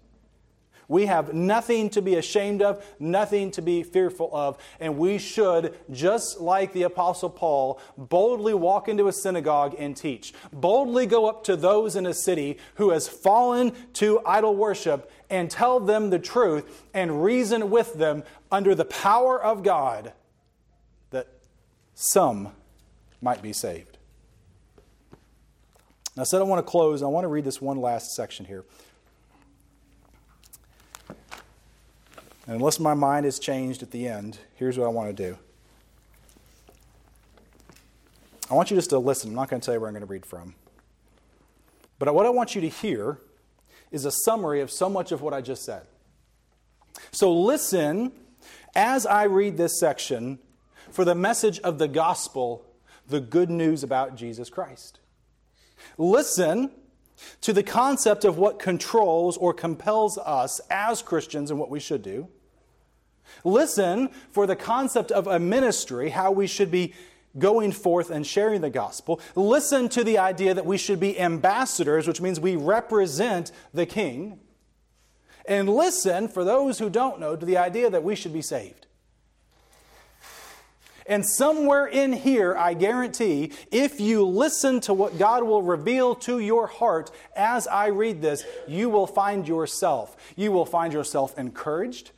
We 0.89 1.07
have 1.07 1.33
nothing 1.33 1.91
to 1.91 2.03
be 2.03 2.17
ashamed 2.17 2.63
of, 2.63 2.85
nothing 2.99 3.51
to 3.53 3.63
be 3.63 3.83
fearful 3.83 4.31
of, 4.33 4.59
and 4.81 4.99
we 4.99 5.19
should, 5.19 5.79
just 5.91 6.41
like 6.41 6.73
the 6.73 6.83
Apostle 6.83 7.31
Paul, 7.31 7.81
boldly 7.97 8.55
walk 8.55 8.89
into 8.89 9.09
a 9.09 9.13
synagogue 9.13 9.75
and 9.79 9.97
teach. 9.97 10.35
Boldly 10.53 11.07
go 11.07 11.27
up 11.27 11.45
to 11.45 11.57
those 11.57 11.97
in 11.97 12.07
a 12.07 12.15
city 12.15 12.59
who 12.75 12.91
has 12.91 13.09
fallen 13.09 13.73
to 13.95 14.21
idol 14.27 14.57
worship 14.57 15.11
and 15.35 15.51
tell 15.51 15.81
them 15.81 16.11
the 16.11 16.19
truth 16.21 16.85
and 16.95 17.25
reason 17.25 17.69
with 17.69 17.95
them 17.95 18.23
under 18.53 18.73
the 18.73 18.85
power 18.85 19.43
of 19.43 19.65
God 19.65 20.13
that 21.11 21.27
some 21.95 22.53
might 23.21 23.43
be 23.43 23.53
saved. 23.53 23.99
Now, 26.17 26.21
I 26.21 26.25
said 26.25 26.41
I 26.41 26.45
want 26.45 26.65
to 26.65 26.71
close. 26.71 27.03
I 27.03 27.07
want 27.07 27.25
to 27.25 27.29
read 27.29 27.45
this 27.45 27.61
one 27.61 27.81
last 27.81 28.15
section 28.15 28.47
here. 28.47 28.65
And 32.47 32.55
unless 32.57 32.79
my 32.79 32.95
mind 32.95 33.27
is 33.27 33.41
changed 33.41 33.83
at 33.83 33.91
the 33.91 34.07
end, 34.07 34.39
here's 34.55 34.79
what 34.79 34.85
I 34.85 34.91
want 34.91 35.17
to 35.17 35.31
do. 35.31 35.37
I 38.49 38.55
want 38.55 38.71
you 38.71 38.77
just 38.77 38.91
to 38.91 38.99
listen. 39.01 39.31
I'm 39.31 39.35
not 39.35 39.49
going 39.49 39.61
to 39.61 39.67
tell 39.67 39.75
you 39.75 39.81
where 39.81 39.89
I'm 39.89 39.95
going 39.95 40.07
to 40.07 40.13
read 40.13 40.27
from. 40.27 40.55
But 41.99 42.15
what 42.15 42.25
I 42.25 42.31
want 42.31 42.55
you 42.55 42.61
to 42.61 42.69
hear 42.69 43.19
is 43.95 44.05
a 44.05 44.11
summary 44.11 44.61
of 44.61 44.73
so 44.73 44.91
much 44.91 45.13
of 45.13 45.23
what 45.23 45.33
I 45.33 45.41
just 45.41 45.65
said. 45.65 45.83
So 47.13 47.33
listen 47.33 48.11
as 48.75 49.07
I 49.07 49.23
read 49.25 49.57
this 49.57 49.79
section 49.79 50.41
for 50.91 51.05
the 51.05 51.15
message 51.15 51.61
of 51.61 51.79
the 51.79 51.87
gospel, 51.87 52.67
the 53.09 53.21
good 53.21 53.51
news 53.51 53.85
about 53.85 54.17
Jesus 54.17 54.51
Christ. 54.51 54.99
Listen 55.97 56.73
to 57.41 57.53
the 57.53 57.63
concept 57.63 58.25
of 58.25 58.37
what 58.37 58.59
controls 58.59 59.37
or 59.37 59.55
compels 59.55 60.19
us 60.19 60.61
as 60.69 61.01
Christians 61.01 61.53
and 61.53 61.61
what 61.61 61.71
we 61.71 61.79
should 61.79 62.03
do. 62.03 62.27
Listen 63.45 64.09
for 64.33 64.45
the 64.45 64.57
concept 64.57 65.13
of 65.13 65.29
a 65.29 65.39
ministry, 65.39 66.11
how 66.11 66.33
we 66.33 66.49
should 66.49 66.73
be 66.73 66.95
going 67.39 67.73
forth 67.73 68.11
and 68.11 68.27
sharing 68.27 68.61
the 68.61 68.71
gospel. 68.71 69.21
Listen 69.35 69.89
to 69.91 70.05
the 70.05 70.19
idea 70.19 70.55
that 70.55 70.67
we 70.67 70.79
should 70.79 71.01
be 71.01 71.19
ambassadors, 71.19 72.07
which 72.07 72.21
means 72.21 72.39
we 72.39 72.57
represent 72.57 73.51
the 73.73 73.87
king. 73.87 74.39
And 75.47 75.69
listen, 75.69 76.29
for 76.29 76.45
those 76.45 76.79
who 76.79 76.89
don't 76.89 77.21
know, 77.21 77.37
to 77.37 77.45
the 77.45 77.59
idea 77.59 77.91
that 77.91 78.05
we 78.05 78.15
should 78.15 78.33
be 78.33 78.43
saved. 78.43 78.87
And 81.07 81.27
somewhere 81.27 81.87
in 81.87 82.15
here, 82.15 82.57
I 82.57 82.73
guarantee, 82.73 83.53
if 83.71 84.01
you 84.01 84.25
listen 84.27 84.81
to 84.81 84.95
what 84.95 85.19
God 85.19 85.45
will 85.45 85.61
reveal 85.63 86.15
to 86.17 86.39
your 86.39 86.67
heart 86.67 87.11
as 87.37 87.67
I 87.67 87.89
read 87.89 88.23
this, 88.23 88.43
you 88.67 88.89
will 88.89 89.07
find 89.07 89.47
yourself. 89.47 90.17
You 90.35 90.51
will 90.51 90.65
find 90.65 90.95
yourself 90.95 91.39
encouraged. 91.39 92.13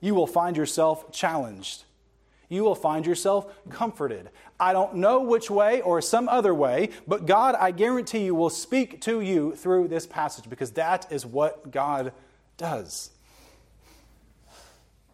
You 0.00 0.14
will 0.14 0.28
find 0.28 0.56
yourself 0.56 1.10
challenged. 1.10 1.82
You 2.48 2.62
will 2.62 2.76
find 2.76 3.04
yourself 3.04 3.52
comforted. 3.70 4.30
I 4.60 4.72
don't 4.72 4.96
know 4.96 5.20
which 5.20 5.50
way 5.50 5.80
or 5.80 6.00
some 6.00 6.28
other 6.28 6.52
way, 6.52 6.90
but 7.06 7.26
God, 7.26 7.54
I 7.54 7.70
guarantee 7.70 8.24
you, 8.24 8.34
will 8.34 8.50
speak 8.50 9.00
to 9.02 9.20
you 9.20 9.54
through 9.54 9.88
this 9.88 10.06
passage 10.06 10.50
because 10.50 10.72
that 10.72 11.10
is 11.10 11.24
what 11.24 11.70
God 11.70 12.12
does. 12.56 13.10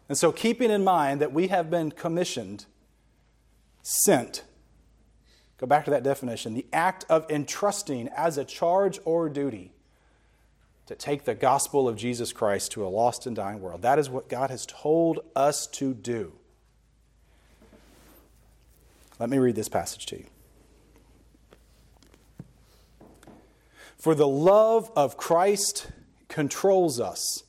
And 0.09 0.17
so, 0.17 0.31
keeping 0.31 0.71
in 0.71 0.83
mind 0.83 1.21
that 1.21 1.31
we 1.31 1.47
have 1.47 1.69
been 1.69 1.91
commissioned 1.91 2.65
sent. 3.81 4.43
Go 5.57 5.67
back 5.67 5.85
to 5.85 5.91
that 5.91 6.03
definition 6.03 6.53
the 6.53 6.65
act 6.73 7.05
of 7.09 7.29
entrusting 7.29 8.09
as 8.09 8.37
a 8.37 8.43
charge 8.43 8.99
or 9.05 9.29
duty 9.29 9.71
to 10.87 10.95
take 10.95 11.25
the 11.25 11.35
gospel 11.35 11.87
of 11.87 11.95
Jesus 11.95 12.33
Christ 12.33 12.71
to 12.73 12.85
a 12.85 12.89
lost 12.89 13.25
and 13.25 13.35
dying 13.35 13.61
world. 13.61 13.81
That 13.81 13.97
is 13.97 14.09
what 14.09 14.29
God 14.29 14.49
has 14.49 14.65
told 14.65 15.19
us 15.35 15.67
to 15.73 15.93
do. 15.93 16.33
Let 19.19 19.29
me 19.29 19.37
read 19.37 19.55
this 19.55 19.69
passage 19.69 20.05
to 20.07 20.17
you. 20.17 20.25
For 23.97 24.13
the 24.13 24.27
love 24.27 24.91
of 24.95 25.17
Christ 25.17 25.87
controls 26.27 26.99
us 26.99 27.43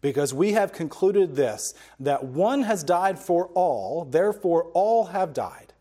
because 0.00 0.34
we 0.34 0.52
have 0.52 0.72
concluded 0.72 1.36
this 1.36 1.72
that 1.98 2.24
one 2.24 2.62
has 2.62 2.84
died 2.84 3.18
for 3.18 3.46
all, 3.54 4.04
therefore 4.04 4.64
all 4.74 5.06
have 5.06 5.32
died. 5.32 5.72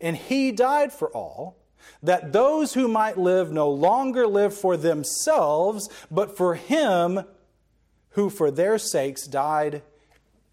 And 0.00 0.16
he 0.16 0.52
died 0.52 0.92
for 0.92 1.08
all, 1.08 1.56
that 2.02 2.32
those 2.32 2.74
who 2.74 2.88
might 2.88 3.18
live 3.18 3.50
no 3.50 3.70
longer 3.70 4.26
live 4.26 4.54
for 4.54 4.76
themselves, 4.76 5.88
but 6.10 6.36
for 6.36 6.54
him 6.54 7.24
who 8.10 8.30
for 8.30 8.50
their 8.50 8.78
sakes 8.78 9.26
died 9.26 9.82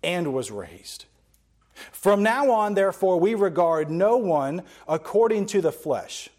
and 0.03 0.33
was 0.33 0.51
raised. 0.51 1.05
From 1.91 2.23
now 2.23 2.51
on, 2.51 2.73
therefore, 2.73 3.19
we 3.19 3.35
regard 3.35 3.91
no 3.91 4.17
one 4.17 4.63
according 4.87 5.45
to 5.47 5.61
the 5.61 5.71
flesh. 5.71 6.29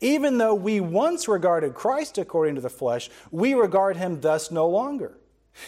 Even 0.00 0.38
though 0.38 0.54
we 0.54 0.80
once 0.80 1.26
regarded 1.26 1.74
Christ 1.74 2.18
according 2.18 2.54
to 2.56 2.60
the 2.60 2.70
flesh, 2.70 3.10
we 3.30 3.54
regard 3.54 3.96
him 3.96 4.20
thus 4.20 4.50
no 4.50 4.68
longer. 4.68 5.16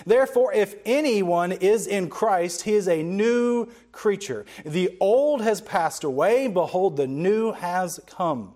Therefore, 0.07 0.53
if 0.53 0.77
anyone 0.85 1.53
is 1.53 1.87
in 1.87 2.09
Christ, 2.09 2.63
he 2.63 2.75
is 2.75 2.89
a 2.89 3.03
new 3.03 3.69
creature. 3.93 4.47
The 4.65 4.97
old 5.01 5.43
has 5.43 5.61
passed 5.61 6.05
away, 6.05 6.49
behold, 6.49 6.97
the 6.97 7.07
new 7.07 7.53
has 7.53 8.01
come. 8.07 8.55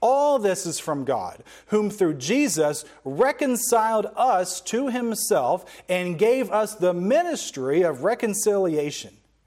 All 0.00 0.38
this 0.38 0.66
is 0.66 0.78
from 0.78 1.04
God, 1.04 1.42
whom 1.66 1.90
through 1.90 2.14
Jesus 2.14 2.84
reconciled 3.04 4.06
us 4.16 4.60
to 4.62 4.88
himself 4.88 5.64
and 5.88 6.18
gave 6.18 6.50
us 6.50 6.74
the 6.74 6.94
ministry 6.94 7.82
of 7.82 8.04
reconciliation. 8.04 9.16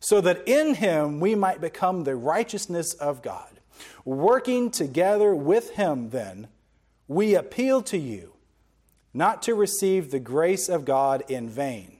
so 0.00 0.20
that 0.20 0.46
in 0.46 0.74
him 0.74 1.20
we 1.20 1.34
might 1.34 1.60
become 1.60 2.04
the 2.04 2.16
righteousness 2.16 2.94
of 2.94 3.22
God. 3.22 3.60
Working 4.04 4.70
together 4.70 5.34
with 5.34 5.70
him, 5.70 6.10
then, 6.10 6.48
we 7.06 7.34
appeal 7.34 7.82
to 7.82 7.98
you 7.98 8.34
not 9.14 9.42
to 9.42 9.54
receive 9.54 10.10
the 10.10 10.20
grace 10.20 10.68
of 10.68 10.84
God 10.84 11.24
in 11.28 11.48
vain. 11.48 11.98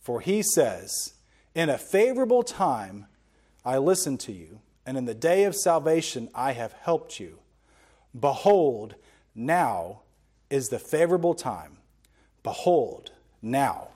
For 0.00 0.20
he 0.20 0.42
says, 0.42 1.14
In 1.54 1.68
a 1.68 1.78
favorable 1.78 2.42
time 2.42 3.06
I 3.64 3.78
listened 3.78 4.20
to 4.20 4.32
you, 4.32 4.60
and 4.86 4.96
in 4.96 5.04
the 5.04 5.14
day 5.14 5.44
of 5.44 5.56
salvation 5.56 6.28
I 6.34 6.52
have 6.52 6.72
helped 6.72 7.18
you. 7.18 7.38
Behold, 8.18 8.94
now 9.34 10.02
is 10.50 10.68
the 10.68 10.78
favorable 10.78 11.34
time. 11.34 11.78
Behold, 12.42 13.12
now 13.42 13.88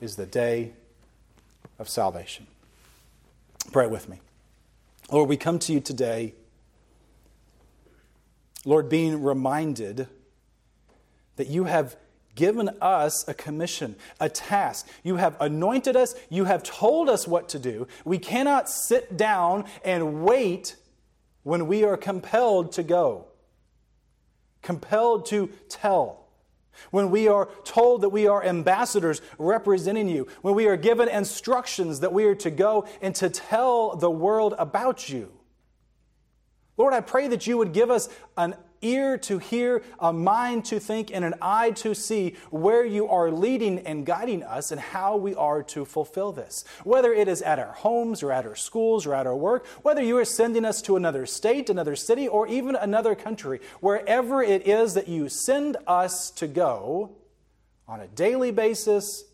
is 0.00 0.16
the 0.16 0.26
day 0.26 0.72
of 1.78 1.88
salvation. 1.88 2.46
Pray 3.72 3.86
with 3.86 4.08
me. 4.08 4.20
Lord, 5.10 5.28
we 5.28 5.36
come 5.36 5.58
to 5.60 5.72
you 5.72 5.80
today, 5.80 6.34
Lord, 8.64 8.88
being 8.88 9.22
reminded 9.22 10.08
that 11.36 11.48
you 11.48 11.64
have 11.64 11.96
given 12.34 12.70
us 12.80 13.26
a 13.28 13.34
commission, 13.34 13.96
a 14.20 14.28
task. 14.28 14.88
You 15.02 15.16
have 15.16 15.36
anointed 15.40 15.96
us, 15.96 16.14
you 16.30 16.44
have 16.44 16.62
told 16.62 17.08
us 17.08 17.28
what 17.28 17.48
to 17.50 17.58
do. 17.58 17.86
We 18.04 18.18
cannot 18.18 18.68
sit 18.68 19.16
down 19.16 19.64
and 19.84 20.24
wait 20.24 20.76
when 21.42 21.66
we 21.66 21.84
are 21.84 21.96
compelled 21.96 22.72
to 22.72 22.82
go, 22.82 23.26
compelled 24.62 25.26
to 25.26 25.50
tell 25.68 26.23
when 26.90 27.10
we 27.10 27.28
are 27.28 27.48
told 27.64 28.02
that 28.02 28.08
we 28.10 28.26
are 28.26 28.44
ambassadors 28.44 29.20
representing 29.38 30.08
you, 30.08 30.26
when 30.42 30.54
we 30.54 30.66
are 30.66 30.76
given 30.76 31.08
instructions 31.08 32.00
that 32.00 32.12
we 32.12 32.24
are 32.24 32.34
to 32.36 32.50
go 32.50 32.86
and 33.00 33.14
to 33.16 33.30
tell 33.30 33.96
the 33.96 34.10
world 34.10 34.54
about 34.58 35.08
you. 35.08 35.30
Lord, 36.76 36.92
I 36.92 37.00
pray 37.00 37.28
that 37.28 37.46
you 37.46 37.56
would 37.58 37.72
give 37.72 37.90
us 37.90 38.08
an 38.36 38.56
ear 38.84 39.18
to 39.18 39.38
hear, 39.38 39.82
a 39.98 40.12
mind 40.12 40.64
to 40.66 40.78
think, 40.78 41.10
and 41.12 41.24
an 41.24 41.34
eye 41.40 41.70
to 41.72 41.94
see 41.94 42.36
where 42.50 42.84
you 42.84 43.08
are 43.08 43.30
leading 43.30 43.80
and 43.80 44.06
guiding 44.06 44.42
us 44.42 44.70
and 44.70 44.80
how 44.80 45.16
we 45.16 45.34
are 45.34 45.62
to 45.62 45.84
fulfill 45.84 46.32
this. 46.32 46.64
Whether 46.84 47.12
it 47.12 47.26
is 47.26 47.42
at 47.42 47.58
our 47.58 47.72
homes 47.72 48.22
or 48.22 48.30
at 48.30 48.46
our 48.46 48.56
schools 48.56 49.06
or 49.06 49.14
at 49.14 49.26
our 49.26 49.36
work, 49.36 49.66
whether 49.82 50.02
you 50.02 50.16
are 50.18 50.24
sending 50.24 50.64
us 50.64 50.82
to 50.82 50.96
another 50.96 51.26
state, 51.26 51.70
another 51.70 51.96
city, 51.96 52.28
or 52.28 52.46
even 52.46 52.76
another 52.76 53.14
country, 53.14 53.60
wherever 53.80 54.42
it 54.42 54.66
is 54.66 54.94
that 54.94 55.08
you 55.08 55.28
send 55.28 55.76
us 55.86 56.30
to 56.32 56.46
go 56.46 57.16
on 57.88 58.00
a 58.00 58.06
daily 58.08 58.50
basis 58.50 59.24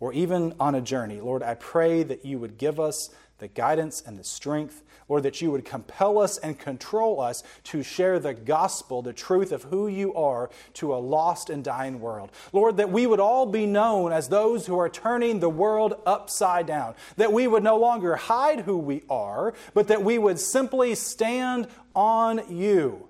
or 0.00 0.12
even 0.12 0.54
on 0.60 0.74
a 0.74 0.80
journey, 0.80 1.20
Lord, 1.20 1.42
I 1.42 1.54
pray 1.54 2.02
that 2.04 2.24
you 2.24 2.38
would 2.38 2.56
give 2.56 2.78
us 2.78 3.10
the 3.38 3.48
guidance 3.48 4.02
and 4.04 4.18
the 4.18 4.24
strength, 4.24 4.82
Lord, 5.08 5.22
that 5.22 5.40
you 5.40 5.50
would 5.50 5.64
compel 5.64 6.18
us 6.18 6.38
and 6.38 6.58
control 6.58 7.20
us 7.20 7.42
to 7.64 7.82
share 7.82 8.18
the 8.18 8.34
gospel, 8.34 9.02
the 9.02 9.12
truth 9.12 9.52
of 9.52 9.64
who 9.64 9.88
you 9.88 10.14
are, 10.14 10.50
to 10.74 10.94
a 10.94 10.96
lost 10.96 11.50
and 11.50 11.64
dying 11.64 12.00
world. 12.00 12.30
Lord, 12.52 12.76
that 12.76 12.90
we 12.90 13.06
would 13.06 13.20
all 13.20 13.46
be 13.46 13.66
known 13.66 14.12
as 14.12 14.28
those 14.28 14.66
who 14.66 14.78
are 14.78 14.88
turning 14.88 15.40
the 15.40 15.48
world 15.48 15.94
upside 16.06 16.66
down, 16.66 16.94
that 17.16 17.32
we 17.32 17.46
would 17.46 17.62
no 17.62 17.78
longer 17.78 18.16
hide 18.16 18.60
who 18.60 18.76
we 18.76 19.02
are, 19.08 19.54
but 19.74 19.88
that 19.88 20.04
we 20.04 20.18
would 20.18 20.38
simply 20.38 20.94
stand 20.94 21.68
on 21.94 22.42
you 22.54 23.07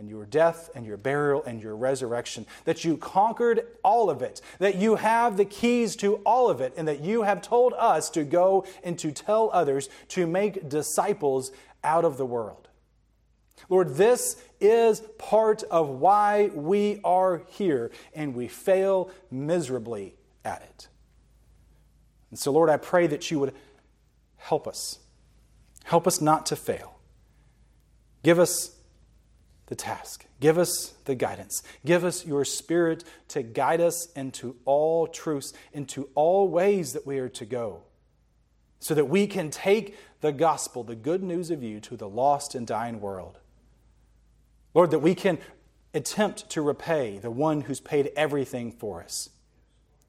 and 0.00 0.08
your 0.08 0.24
death 0.24 0.70
and 0.74 0.86
your 0.86 0.96
burial 0.96 1.44
and 1.44 1.62
your 1.62 1.76
resurrection, 1.76 2.46
that 2.64 2.84
you 2.84 2.96
conquered 2.96 3.66
all 3.84 4.08
of 4.08 4.22
it, 4.22 4.40
that 4.58 4.76
you 4.76 4.96
have 4.96 5.36
the 5.36 5.44
keys 5.44 5.94
to 5.94 6.16
all 6.24 6.48
of 6.48 6.62
it, 6.62 6.72
and 6.76 6.88
that 6.88 7.00
you 7.00 7.22
have 7.22 7.42
told 7.42 7.74
us 7.74 8.08
to 8.10 8.24
go 8.24 8.64
and 8.82 8.98
to 8.98 9.12
tell 9.12 9.50
others 9.52 9.90
to 10.08 10.26
make 10.26 10.70
disciples 10.70 11.52
out 11.84 12.06
of 12.06 12.16
the 12.16 12.24
world. 12.24 12.68
Lord, 13.68 13.96
this 13.96 14.42
is 14.58 15.00
part 15.18 15.62
of 15.64 15.90
why 15.90 16.50
we 16.54 16.98
are 17.04 17.42
here, 17.48 17.90
and 18.14 18.34
we 18.34 18.48
fail 18.48 19.10
miserably 19.30 20.14
at 20.46 20.62
it. 20.62 20.88
And 22.30 22.38
so, 22.38 22.50
Lord, 22.52 22.70
I 22.70 22.78
pray 22.78 23.06
that 23.06 23.30
you 23.30 23.38
would 23.38 23.54
help 24.38 24.66
us. 24.66 24.98
Help 25.84 26.06
us 26.06 26.22
not 26.22 26.46
to 26.46 26.56
fail. 26.56 26.98
Give 28.22 28.38
us 28.38 28.76
the 29.70 29.76
task. 29.76 30.26
Give 30.40 30.58
us 30.58 30.94
the 31.04 31.14
guidance. 31.14 31.62
Give 31.86 32.04
us 32.04 32.26
your 32.26 32.44
spirit 32.44 33.04
to 33.28 33.42
guide 33.42 33.80
us 33.80 34.10
into 34.16 34.56
all 34.64 35.06
truths, 35.06 35.54
into 35.72 36.10
all 36.14 36.48
ways 36.48 36.92
that 36.92 37.06
we 37.06 37.20
are 37.20 37.28
to 37.30 37.46
go, 37.46 37.84
so 38.80 38.94
that 38.94 39.06
we 39.06 39.28
can 39.28 39.48
take 39.48 39.96
the 40.20 40.32
gospel, 40.32 40.82
the 40.82 40.96
good 40.96 41.22
news 41.22 41.52
of 41.52 41.62
you, 41.62 41.78
to 41.80 41.96
the 41.96 42.08
lost 42.08 42.56
and 42.56 42.66
dying 42.66 43.00
world. 43.00 43.38
Lord, 44.74 44.90
that 44.90 44.98
we 44.98 45.14
can 45.14 45.38
attempt 45.94 46.50
to 46.50 46.62
repay 46.62 47.18
the 47.18 47.30
one 47.30 47.62
who's 47.62 47.80
paid 47.80 48.10
everything 48.16 48.72
for 48.72 49.02
us. 49.02 49.30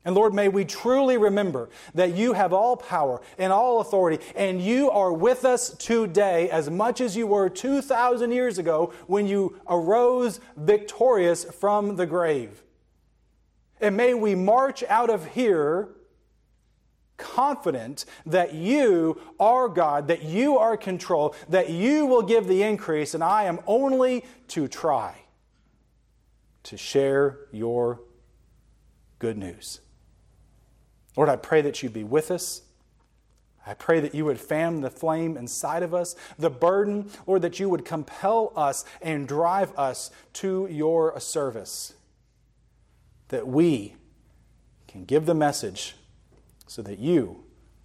And 0.03 0.15
Lord, 0.15 0.33
may 0.33 0.47
we 0.47 0.65
truly 0.65 1.17
remember 1.17 1.69
that 1.93 2.15
you 2.15 2.33
have 2.33 2.53
all 2.53 2.75
power 2.75 3.21
and 3.37 3.53
all 3.53 3.81
authority, 3.81 4.23
and 4.35 4.59
you 4.59 4.89
are 4.89 5.13
with 5.13 5.45
us 5.45 5.69
today 5.75 6.49
as 6.49 6.69
much 6.71 7.01
as 7.01 7.15
you 7.15 7.27
were 7.27 7.49
2,000 7.49 8.31
years 8.31 8.57
ago 8.57 8.93
when 9.05 9.27
you 9.27 9.59
arose 9.67 10.39
victorious 10.57 11.43
from 11.43 11.97
the 11.97 12.07
grave. 12.07 12.63
And 13.79 13.95
may 13.95 14.15
we 14.15 14.33
march 14.33 14.83
out 14.89 15.11
of 15.11 15.33
here 15.33 15.89
confident 17.17 18.05
that 18.25 18.55
you 18.55 19.21
are 19.39 19.69
God, 19.69 20.07
that 20.07 20.23
you 20.23 20.57
are 20.57 20.75
control, 20.75 21.35
that 21.49 21.69
you 21.69 22.07
will 22.07 22.23
give 22.23 22.47
the 22.47 22.63
increase, 22.63 23.13
and 23.13 23.23
I 23.23 23.43
am 23.43 23.59
only 23.67 24.25
to 24.49 24.67
try 24.67 25.15
to 26.63 26.77
share 26.77 27.37
your 27.51 28.01
good 29.19 29.37
news. 29.37 29.81
Lord, 31.15 31.29
I 31.29 31.35
pray 31.35 31.61
that 31.61 31.81
you'd 31.81 31.93
be 31.93 32.03
with 32.03 32.31
us. 32.31 32.61
I 33.65 33.73
pray 33.73 33.99
that 33.99 34.15
you 34.15 34.25
would 34.25 34.39
fan 34.39 34.81
the 34.81 34.89
flame 34.89 35.37
inside 35.37 35.83
of 35.83 35.93
us, 35.93 36.15
the 36.37 36.49
burden, 36.49 37.11
or 37.25 37.37
that 37.39 37.59
you 37.59 37.69
would 37.69 37.85
compel 37.85 38.51
us 38.55 38.85
and 39.01 39.27
drive 39.27 39.77
us 39.77 40.09
to 40.33 40.67
your 40.71 41.19
service, 41.19 41.93
that 43.27 43.47
we 43.47 43.95
can 44.87 45.05
give 45.05 45.25
the 45.25 45.35
message 45.35 45.95
so 46.65 46.81
that 46.81 46.97
you 46.97 47.43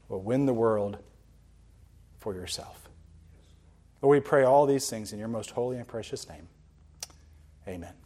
will 0.08 0.22
win 0.22 0.46
the 0.46 0.54
world 0.54 0.98
for 2.18 2.34
yourself. 2.34 2.88
Lord, 4.00 4.16
we 4.16 4.20
pray 4.20 4.44
all 4.44 4.66
these 4.66 4.88
things 4.88 5.12
in 5.12 5.18
your 5.18 5.28
most 5.28 5.50
holy 5.50 5.76
and 5.76 5.86
precious 5.86 6.28
name. 6.28 6.48
Amen. 7.68 8.06